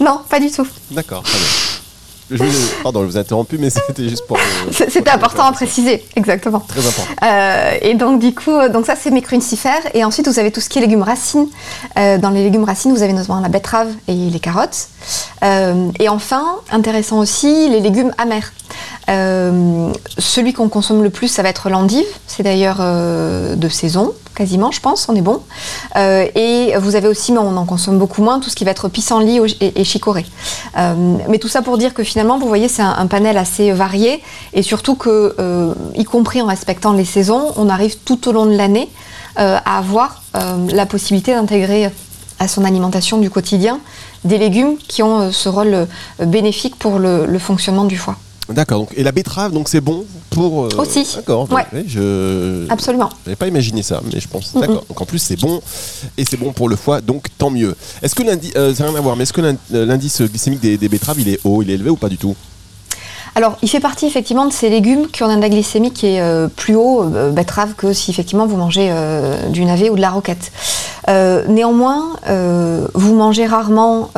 Non, 0.00 0.22
pas 0.30 0.40
du 0.40 0.50
tout. 0.50 0.66
D'accord, 0.90 1.22
très 1.22 1.38
bien. 1.38 1.46
Je 2.30 2.82
pardon, 2.82 3.02
je 3.02 3.06
vous 3.06 3.16
ai 3.16 3.20
interrompu, 3.20 3.58
mais 3.58 3.70
c'était 3.70 4.08
juste 4.08 4.26
pour. 4.26 4.36
euh, 4.36 4.40
C'était 4.88 5.10
important 5.10 5.44
à 5.44 5.52
préciser, 5.52 6.04
exactement. 6.16 6.60
Très 6.60 6.86
important. 6.86 7.12
Euh, 7.24 7.78
et 7.82 7.94
donc 7.94 8.20
du 8.20 8.34
coup, 8.34 8.56
donc 8.72 8.86
ça 8.86 8.94
c'est 8.96 9.10
mes 9.10 9.22
crucifères. 9.22 9.82
Et 9.94 10.04
ensuite 10.04 10.28
vous 10.28 10.38
avez 10.38 10.50
tout 10.50 10.60
ce 10.60 10.68
qui 10.68 10.78
est 10.78 10.82
légumes 10.82 11.02
racines. 11.02 11.48
Euh, 11.98 12.18
dans 12.18 12.30
les 12.30 12.42
légumes 12.44 12.64
racines, 12.64 12.92
vous 12.92 13.02
avez 13.02 13.12
notamment 13.12 13.40
la 13.40 13.48
betterave 13.48 13.88
et 14.08 14.14
les 14.14 14.40
carottes. 14.40 14.88
Euh, 15.42 15.90
et 15.98 16.08
enfin, 16.08 16.44
intéressant 16.70 17.18
aussi, 17.18 17.68
les 17.68 17.80
légumes 17.80 18.12
amers. 18.18 18.52
Euh, 19.08 19.92
celui 20.18 20.52
qu'on 20.52 20.68
consomme 20.68 21.02
le 21.02 21.10
plus, 21.10 21.28
ça 21.28 21.42
va 21.42 21.48
être 21.48 21.70
l'endive. 21.70 22.06
C'est 22.26 22.42
d'ailleurs 22.42 22.78
euh, 22.80 23.56
de 23.56 23.68
saison, 23.68 24.12
quasiment, 24.34 24.70
je 24.70 24.80
pense. 24.80 25.08
On 25.08 25.16
est 25.16 25.22
bon. 25.22 25.40
Euh, 25.96 26.26
et 26.34 26.74
vous 26.78 26.94
avez 26.96 27.08
aussi, 27.08 27.32
mais 27.32 27.38
on 27.38 27.56
en 27.56 27.64
consomme 27.64 27.98
beaucoup 27.98 28.22
moins, 28.22 28.40
tout 28.40 28.50
ce 28.50 28.56
qui 28.56 28.64
va 28.64 28.70
être 28.70 28.88
pissenlit 28.88 29.40
et, 29.60 29.80
et 29.80 29.84
chicorée. 29.84 30.26
Mais 30.76 31.38
tout 31.38 31.48
ça 31.48 31.62
pour 31.62 31.78
dire 31.78 31.94
que 31.94 32.04
finalement, 32.04 32.38
vous 32.38 32.48
voyez, 32.48 32.68
c'est 32.68 32.82
un, 32.82 33.06
panel 33.06 33.36
assez 33.36 33.72
varié 33.72 34.22
et 34.52 34.62
surtout 34.62 34.94
que, 34.94 35.34
y 35.96 36.04
compris 36.04 36.40
en 36.40 36.46
respectant 36.46 36.92
les 36.92 37.04
saisons, 37.04 37.52
on 37.56 37.68
arrive 37.68 37.96
tout 38.04 38.28
au 38.28 38.32
long 38.32 38.46
de 38.46 38.54
l'année 38.56 38.88
à 39.36 39.78
avoir 39.78 40.22
la 40.36 40.86
possibilité 40.86 41.34
d'intégrer 41.34 41.90
à 42.38 42.48
son 42.48 42.64
alimentation 42.64 43.18
du 43.18 43.30
quotidien 43.30 43.80
des 44.24 44.38
légumes 44.38 44.76
qui 44.76 45.02
ont 45.02 45.32
ce 45.32 45.48
rôle 45.48 45.86
bénéfique 46.24 46.76
pour 46.76 46.98
le 46.98 47.38
fonctionnement 47.38 47.84
du 47.84 47.98
foie. 47.98 48.16
D'accord. 48.50 48.80
Donc, 48.80 48.92
et 48.96 49.02
la 49.02 49.12
betterave, 49.12 49.52
donc 49.52 49.68
c'est 49.68 49.80
bon 49.80 50.04
pour. 50.30 50.64
euh, 50.64 50.68
Aussi. 50.78 51.06
D'accord. 51.16 51.48
Ouais. 51.50 51.64
je. 51.86 52.66
Absolument. 52.68 53.08
J'avais 53.24 53.36
pas 53.36 53.46
imaginé 53.46 53.82
ça, 53.82 54.00
mais 54.12 54.20
je 54.20 54.28
pense. 54.28 54.54
D'accord. 54.54 54.84
Donc 54.88 55.00
en 55.00 55.04
plus 55.04 55.18
c'est 55.18 55.40
bon 55.40 55.60
et 56.18 56.24
c'est 56.28 56.36
bon 56.36 56.52
pour 56.52 56.68
le 56.68 56.76
foie, 56.76 57.00
donc 57.00 57.26
tant 57.38 57.50
mieux. 57.50 57.76
Est-ce 58.02 58.14
que 58.14 58.22
l'indice, 58.22 58.52
euh, 58.56 58.74
ça 58.74 58.84
n'a 58.84 58.90
rien 58.90 58.98
à 58.98 59.02
voir, 59.02 59.16
mais 59.16 59.22
est-ce 59.22 59.32
que 59.32 59.40
euh, 59.40 59.54
l'indice 59.70 60.20
glycémique 60.22 60.60
des, 60.60 60.76
des 60.76 60.88
betteraves 60.88 61.20
il 61.20 61.28
est 61.28 61.40
haut, 61.44 61.62
il 61.62 61.70
est 61.70 61.74
élevé 61.74 61.90
ou 61.90 61.96
pas 61.96 62.08
du 62.08 62.18
tout? 62.18 62.34
Alors, 63.36 63.56
il 63.62 63.68
fait 63.68 63.78
partie 63.78 64.06
effectivement 64.06 64.44
de 64.44 64.52
ces 64.52 64.68
légumes 64.70 65.06
qui 65.06 65.22
ont 65.22 65.26
un 65.26 65.30
index 65.36 65.54
glycémique 65.54 65.94
qui 65.94 66.06
est 66.08 66.20
euh, 66.20 66.48
plus 66.48 66.74
haut, 66.74 67.04
euh, 67.04 67.30
betterave, 67.30 67.74
que 67.74 67.92
si 67.92 68.10
effectivement 68.10 68.44
vous 68.44 68.56
mangez 68.56 68.88
euh, 68.90 69.48
du 69.50 69.64
navet 69.64 69.88
ou 69.88 69.94
de 69.94 70.00
la 70.00 70.10
roquette. 70.10 70.50
Néanmoins, 71.08 72.16
vous 72.94 73.14
mangez 73.14 73.46
rarement 73.46 74.10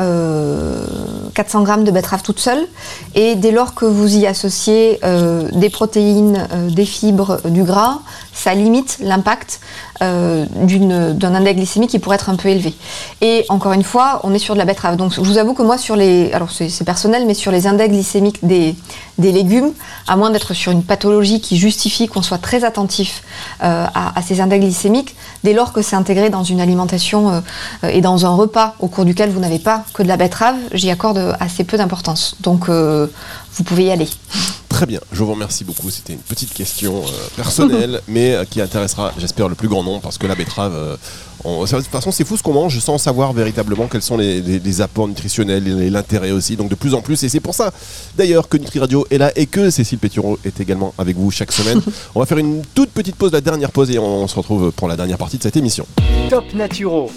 400 1.33 1.63
grammes 1.63 1.83
de 1.83 1.91
betterave 1.91 2.21
toute 2.23 2.39
seule, 2.39 2.67
et 3.15 3.35
dès 3.35 3.51
lors 3.51 3.73
que 3.73 3.85
vous 3.85 4.15
y 4.17 4.25
associez 4.25 4.99
euh, 5.03 5.49
des 5.51 5.69
protéines, 5.69 6.47
euh, 6.51 6.69
des 6.69 6.85
fibres, 6.85 7.39
euh, 7.45 7.49
du 7.49 7.63
gras, 7.63 7.99
ça 8.33 8.53
limite 8.53 8.97
l'impact 8.99 9.59
euh, 10.01 10.45
d'un 11.13 11.35
index 11.35 11.55
glycémique 11.55 11.91
qui 11.91 11.99
pourrait 11.99 12.15
être 12.15 12.29
un 12.29 12.35
peu 12.35 12.49
élevé. 12.49 12.73
Et 13.21 13.45
encore 13.49 13.73
une 13.73 13.83
fois, 13.83 14.19
on 14.23 14.33
est 14.33 14.39
sur 14.39 14.55
de 14.55 14.59
la 14.59 14.65
betterave. 14.65 14.97
Donc 14.97 15.13
je 15.13 15.21
vous 15.21 15.37
avoue 15.37 15.53
que 15.53 15.61
moi, 15.61 15.77
sur 15.77 15.95
les, 15.95 16.31
alors 16.33 16.51
c'est 16.51 16.83
personnel, 16.83 17.25
mais 17.25 17.35
sur 17.35 17.51
les 17.51 17.67
index 17.67 17.93
glycémiques 17.93 18.39
des, 18.43 18.75
légumes, 19.17 19.71
à 20.07 20.17
moins 20.17 20.31
d'être 20.31 20.53
sur 20.53 20.71
une 20.71 20.83
pathologie 20.83 21.39
qui 21.39 21.57
justifie 21.57 22.07
qu'on 22.07 22.23
soit 22.23 22.39
très 22.39 22.63
attentif 22.63 23.23
euh, 23.63 23.85
à, 23.93 24.21
ces 24.21 24.41
index 24.41 24.63
glycémiques, 24.65 25.15
dès 25.43 25.53
lors 25.53 25.71
que 25.71 25.81
c'est 25.81 25.95
intégré 25.95 26.29
dans 26.29 26.43
une 26.43 26.59
alimentation 26.59 27.29
euh, 27.83 27.89
et 27.89 28.01
dans 28.01 28.25
un 28.25 28.35
repas 28.35 28.75
au 28.79 28.87
cours 28.87 29.05
duquel 29.05 29.29
vous 29.29 29.39
n'avez 29.39 29.59
pas 29.59 29.83
que 29.93 30.01
de 30.03 30.07
la 30.07 30.17
betterave, 30.17 30.55
j'y 30.73 30.89
accorde 30.89 31.35
assez 31.39 31.63
peu 31.63 31.77
d'importance. 31.77 32.35
Donc 32.41 32.69
vous 32.69 33.63
pouvez 33.63 33.85
y 33.85 33.91
aller. 33.91 34.09
Très 34.83 34.89
bien, 34.89 34.99
je 35.13 35.23
vous 35.23 35.31
remercie 35.31 35.63
beaucoup. 35.63 35.89
C'était 35.89 36.11
une 36.11 36.19
petite 36.19 36.53
question 36.53 36.97
euh, 36.97 37.09
personnelle, 37.37 38.01
mais 38.09 38.33
euh, 38.33 38.43
qui 38.43 38.59
intéressera, 38.59 39.13
j'espère, 39.17 39.47
le 39.47 39.55
plus 39.55 39.69
grand 39.69 39.81
nombre, 39.81 40.01
parce 40.01 40.17
que 40.17 40.27
la 40.27 40.35
betterave, 40.35 40.73
euh, 40.75 40.97
on- 41.45 41.63
de 41.63 41.69
toute 41.69 41.85
façon, 41.85 42.11
c'est 42.11 42.25
fou 42.27 42.35
ce 42.35 42.43
qu'on 42.43 42.51
mange 42.51 42.77
sans 42.79 42.97
savoir 42.97 43.31
véritablement 43.31 43.87
quels 43.87 44.01
sont 44.01 44.17
les, 44.17 44.41
les- 44.41 44.59
les 44.59 44.81
apports 44.81 45.07
nutritionnels 45.07 45.65
et 45.81 45.89
l'intérêt 45.89 46.31
aussi. 46.31 46.57
Donc 46.57 46.67
de 46.67 46.75
plus 46.75 46.93
en 46.95 46.99
plus, 47.01 47.23
et 47.23 47.29
c'est 47.29 47.39
pour 47.39 47.55
ça 47.55 47.71
d'ailleurs 48.17 48.49
que 48.49 48.57
Nutri 48.57 48.79
Radio 48.79 49.07
est 49.09 49.19
là 49.19 49.31
et 49.37 49.45
que 49.45 49.69
Cécile 49.69 49.99
Pétureau 49.99 50.37
est 50.43 50.59
également 50.59 50.93
avec 50.97 51.15
vous 51.15 51.31
chaque 51.31 51.53
semaine. 51.53 51.81
on 52.15 52.19
va 52.19 52.25
faire 52.25 52.39
une 52.39 52.61
toute 52.75 52.89
petite 52.89 53.15
pause, 53.15 53.31
la 53.31 53.39
dernière 53.39 53.71
pause, 53.71 53.89
et 53.89 53.99
on, 53.99 54.23
on 54.23 54.27
se 54.27 54.35
retrouve 54.35 54.73
pour 54.73 54.89
la 54.89 54.97
dernière 54.97 55.17
partie 55.17 55.37
de 55.37 55.43
cette 55.43 55.55
émission. 55.55 55.87
Top 56.29 56.43
Naturo. 56.53 57.09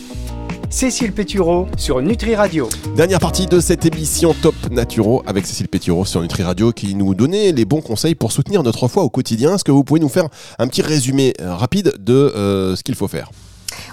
Cécile 0.71 1.13
Pétureau 1.13 1.69
sur 1.77 2.01
Nutri 2.03 2.35
Radio. 2.35 2.69
Dernière 2.97 3.19
partie 3.21 3.47
de 3.47 3.61
cette 3.61 3.87
émission 3.87 4.35
Top 4.43 4.55
Naturo 4.71 5.23
avec 5.27 5.47
Cécile 5.47 5.69
Pétureau 5.69 6.05
sur 6.05 6.21
Nutri 6.21 6.43
Radio 6.43 6.73
qui 6.73 6.95
nous 6.95 7.15
donnait 7.15 7.53
les 7.53 7.65
bons 7.65 7.81
conseils 7.81 8.15
pour 8.15 8.33
soutenir 8.33 8.63
notre 8.63 8.89
foi 8.89 9.03
au 9.03 9.09
quotidien. 9.09 9.55
Est-ce 9.55 9.65
que 9.65 9.73
vous 9.73 9.85
pouvez 9.85 10.01
nous 10.01 10.09
faire 10.09 10.27
un 10.59 10.67
petit 10.67 10.83
résumé 10.83 11.35
euh, 11.41 11.55
rapide 11.55 11.95
de 11.99 12.13
euh, 12.15 12.77
ce 12.77 12.83
qu'il 12.83 12.95
faut 12.95 13.09
faire? 13.09 13.31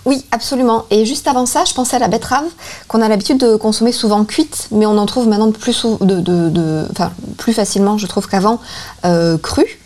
Oui, 0.06 0.26
absolument. 0.32 0.86
Et 0.92 1.06
juste 1.06 1.28
avant 1.28 1.46
ça, 1.46 1.64
je 1.66 1.74
pensais 1.74 1.96
à 1.96 2.00
la 2.00 2.08
betterave 2.08 2.46
qu'on 2.88 3.02
a 3.02 3.08
l'habitude 3.08 3.38
de 3.38 3.56
consommer 3.56 3.92
souvent 3.92 4.24
cuite, 4.26 4.68
mais 4.72 4.86
on 4.86 4.98
en 4.98 5.06
trouve 5.06 5.28
maintenant 5.28 5.52
plus, 5.52 5.74
sou- 5.74 5.98
de, 6.02 6.20
de- 6.20 6.50
de- 6.50 6.86
enfin, 6.92 7.12
plus 7.38 7.54
facilement, 7.54 7.98
je 7.98 8.08
trouve 8.08 8.28
qu'avant, 8.28 8.60
euh, 9.06 9.38
crue. 9.38 9.80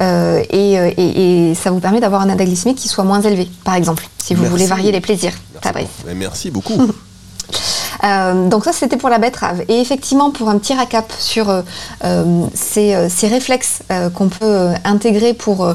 Euh, 0.00 0.42
et, 0.50 0.78
euh, 0.78 0.90
et- 0.96 1.50
et 1.50 1.54
ça 1.54 1.70
vous 1.70 1.78
permet 1.80 2.00
d'avoir 2.00 2.20
un 2.22 2.28
index 2.28 2.48
glycémique 2.50 2.78
qui 2.78 2.88
soit 2.88 3.04
moins 3.04 3.20
élevé, 3.20 3.48
par 3.64 3.74
exemple, 3.74 4.08
si 4.18 4.34
vous 4.34 4.42
Merci. 4.42 4.50
voulez 4.52 4.66
varier 4.66 4.92
les 4.92 5.00
plaisirs. 5.00 5.32
Eh, 5.64 6.14
Merci 6.14 6.50
beaucoup. 6.50 6.92
Euh, 8.02 8.48
donc 8.48 8.64
ça, 8.64 8.72
c'était 8.72 8.96
pour 8.98 9.08
la 9.08 9.18
betterave. 9.18 9.62
Et 9.68 9.80
effectivement, 9.80 10.30
pour 10.30 10.48
un 10.50 10.58
petit 10.58 10.74
récap 10.74 11.10
sur 11.18 11.48
euh, 11.48 12.46
ces, 12.52 13.08
ces 13.08 13.28
réflexes 13.28 13.80
euh, 13.90 14.10
qu'on 14.10 14.28
peut 14.28 14.70
intégrer 14.84 15.32
pour, 15.32 15.66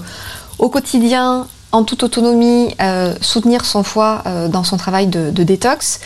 au 0.60 0.70
quotidien, 0.70 1.48
en 1.72 1.84
toute 1.84 2.04
autonomie, 2.04 2.76
soutenir 3.22 3.66
son 3.66 3.84
foie 3.84 4.24
dans 4.50 4.64
son 4.64 4.78
travail 4.78 5.08
de, 5.08 5.32
de 5.32 5.44
détox. 5.44 6.00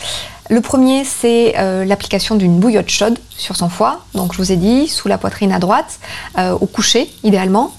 Le 0.50 0.60
premier, 0.60 1.04
c'est 1.04 1.54
euh, 1.56 1.86
l'application 1.86 2.34
d'une 2.34 2.58
bouillotte 2.58 2.90
chaude 2.90 3.18
sur 3.36 3.56
son 3.56 3.70
foie. 3.70 4.04
Donc, 4.14 4.34
je 4.34 4.38
vous 4.38 4.52
ai 4.52 4.56
dit, 4.56 4.88
sous 4.88 5.08
la 5.08 5.16
poitrine 5.16 5.52
à 5.52 5.58
droite, 5.58 5.98
euh, 6.38 6.52
au 6.52 6.66
coucher, 6.66 7.10
idéalement. 7.22 7.72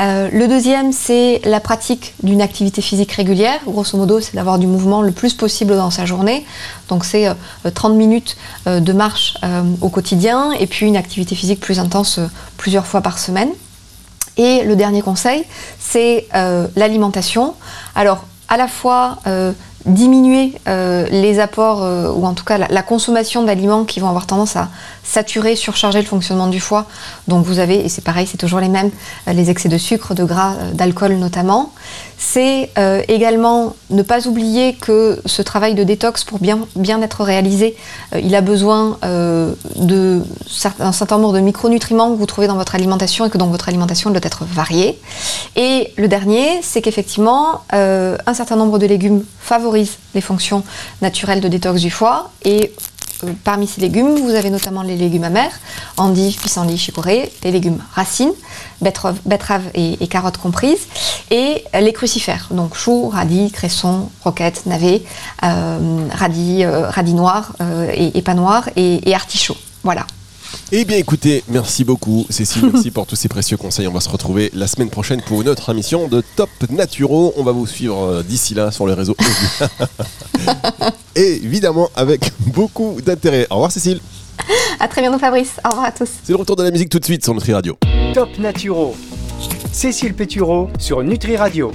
Euh, 0.00 0.30
le 0.32 0.48
deuxième, 0.48 0.92
c'est 0.92 1.42
la 1.44 1.60
pratique 1.60 2.14
d'une 2.22 2.40
activité 2.40 2.80
physique 2.80 3.12
régulière. 3.12 3.60
Grosso 3.66 3.98
modo, 3.98 4.20
c'est 4.20 4.34
d'avoir 4.36 4.58
du 4.58 4.66
mouvement 4.66 5.02
le 5.02 5.12
plus 5.12 5.34
possible 5.34 5.76
dans 5.76 5.90
sa 5.90 6.06
journée. 6.06 6.46
Donc, 6.88 7.04
c'est 7.04 7.28
euh, 7.28 7.34
30 7.72 7.94
minutes 7.94 8.36
de 8.66 8.92
marche 8.92 9.36
au 9.80 9.88
quotidien 9.88 10.52
et 10.52 10.66
puis 10.66 10.86
une 10.86 10.96
activité 10.96 11.34
physique 11.34 11.60
plus 11.60 11.78
intense 11.78 12.20
plusieurs 12.56 12.86
fois 12.86 13.00
par 13.00 13.18
semaine. 13.18 13.50
Et 14.36 14.62
le 14.62 14.76
dernier 14.76 15.02
conseil, 15.02 15.44
c'est 15.78 16.28
l'alimentation. 16.76 17.54
Alors, 17.94 18.24
à 18.48 18.56
la 18.56 18.68
fois 18.68 19.18
diminuer 19.86 20.52
euh, 20.66 21.06
les 21.10 21.38
apports 21.38 21.82
euh, 21.82 22.10
ou 22.12 22.24
en 22.26 22.34
tout 22.34 22.44
cas 22.44 22.58
la, 22.58 22.82
consommation 22.82 23.42
d'aliments 23.42 23.84
qui 23.84 24.00
vont 24.00 24.08
avoir 24.08 24.26
tendance 24.26 24.56
à 24.56 24.68
saturer, 25.04 25.56
surcharger 25.56 26.00
le 26.00 26.06
fonctionnement 26.06 26.48
du 26.48 26.60
foie. 26.60 26.86
Donc 27.28 27.44
vous 27.44 27.58
avez, 27.58 27.84
et 27.84 27.88
c'est 27.88 28.04
pareil, 28.04 28.26
c'est 28.26 28.38
toujours 28.38 28.60
les 28.60 28.68
mêmes, 28.68 28.90
euh, 29.28 29.32
les 29.32 29.50
excès 29.50 29.68
de 29.68 29.78
sucre, 29.78 30.14
de 30.14 30.24
gras, 30.24 30.54
d'alcool 30.74 31.14
notamment. 31.14 31.72
C'est 32.20 32.70
euh, 32.78 33.02
également 33.06 33.76
ne 33.90 34.02
pas 34.02 34.26
oublier 34.26 34.74
que 34.74 35.20
ce 35.24 35.40
travail 35.40 35.74
de 35.74 35.84
détox, 35.84 36.24
pour 36.24 36.40
bien, 36.40 36.66
être 37.02 37.22
réalisé, 37.22 37.76
euh, 38.12 38.20
il 38.20 38.34
a 38.34 38.40
besoin 38.40 38.98
euh, 39.04 39.52
de 39.76 40.22
cer- 40.48 40.72
un 40.80 40.90
certain 40.92 41.18
nombre 41.18 41.34
de 41.34 41.40
micronutriments 41.40 42.10
que 42.12 42.18
vous 42.18 42.26
trouvez 42.26 42.48
dans 42.48 42.56
votre 42.56 42.74
alimentation 42.74 43.24
et 43.24 43.30
que 43.30 43.38
donc 43.38 43.52
votre 43.52 43.68
alimentation 43.68 44.10
doit 44.10 44.20
être 44.24 44.44
variée. 44.44 44.98
Et 45.54 45.92
le 45.96 46.08
dernier, 46.08 46.60
c'est 46.62 46.82
qu'effectivement, 46.82 47.62
un 47.70 48.34
certain 48.34 48.56
nombre 48.56 48.78
de 48.78 48.86
légumes 48.86 49.24
favorisent 49.40 49.98
les 50.14 50.20
fonctions 50.20 50.64
naturelles 51.02 51.40
de 51.40 51.48
détox 51.48 51.80
du 51.80 51.90
foie 51.90 52.30
et 52.44 52.72
parmi 53.44 53.66
ces 53.66 53.80
légumes, 53.80 54.14
vous 54.16 54.30
avez 54.30 54.50
notamment 54.50 54.82
les 54.82 54.96
légumes 54.96 55.24
amers, 55.24 55.52
endives, 55.96 56.40
pissenlits, 56.40 56.78
chicorée, 56.78 57.32
les 57.42 57.50
légumes 57.50 57.78
racines, 57.92 58.32
betterave, 58.80 59.18
betterave 59.24 59.62
et, 59.74 60.06
carottes 60.08 60.38
comprises, 60.38 60.86
et 61.30 61.64
les 61.78 61.92
crucifères, 61.92 62.48
donc 62.50 62.74
choux, 62.74 63.08
radis, 63.08 63.50
cressons, 63.50 64.10
roquettes, 64.22 64.66
navets, 64.66 65.02
euh, 65.42 66.06
radis, 66.12 66.64
euh, 66.64 66.88
radis 66.88 67.14
noirs 67.14 67.52
euh, 67.60 67.90
et, 67.94 68.16
et 68.18 68.22
pas 68.22 68.34
noirs, 68.34 68.68
et, 68.76 69.08
et 69.08 69.14
artichauts. 69.14 69.56
Voilà. 69.82 70.06
Eh 70.70 70.84
bien 70.84 70.98
écoutez, 70.98 71.44
merci 71.48 71.82
beaucoup 71.82 72.26
Cécile, 72.28 72.68
merci 72.72 72.90
pour 72.90 73.06
tous 73.06 73.16
ces 73.16 73.28
précieux 73.28 73.56
conseils. 73.56 73.86
On 73.86 73.92
va 73.92 74.00
se 74.00 74.08
retrouver 74.10 74.50
la 74.52 74.66
semaine 74.66 74.90
prochaine 74.90 75.22
pour 75.22 75.40
une 75.40 75.48
autre 75.48 75.70
émission 75.70 76.08
de 76.08 76.22
Top 76.36 76.50
Naturo. 76.68 77.32
On 77.38 77.42
va 77.42 77.52
vous 77.52 77.66
suivre 77.66 77.98
euh, 77.98 78.22
d'ici 78.22 78.52
là 78.52 78.70
sur 78.70 78.86
les 78.86 78.92
réseaux. 78.92 79.16
Et 81.16 81.36
évidemment 81.42 81.88
avec 81.96 82.32
beaucoup 82.38 83.00
d'intérêt. 83.00 83.46
Au 83.48 83.54
revoir 83.54 83.72
Cécile. 83.72 84.00
À 84.78 84.88
très 84.88 85.00
bientôt 85.00 85.18
Fabrice, 85.18 85.52
au 85.64 85.70
revoir 85.70 85.86
à 85.86 85.92
tous. 85.92 86.10
C'est 86.22 86.32
le 86.32 86.36
retour 86.36 86.56
de 86.56 86.62
la 86.62 86.70
musique 86.70 86.90
tout 86.90 86.98
de 86.98 87.04
suite 87.04 87.24
sur 87.24 87.32
Nutri 87.32 87.54
Radio. 87.54 87.78
Top 88.12 88.28
Naturo. 88.38 88.94
Cécile 89.72 90.12
Pétureau 90.12 90.68
sur 90.78 91.02
Nutri 91.02 91.38
Radio. 91.38 91.72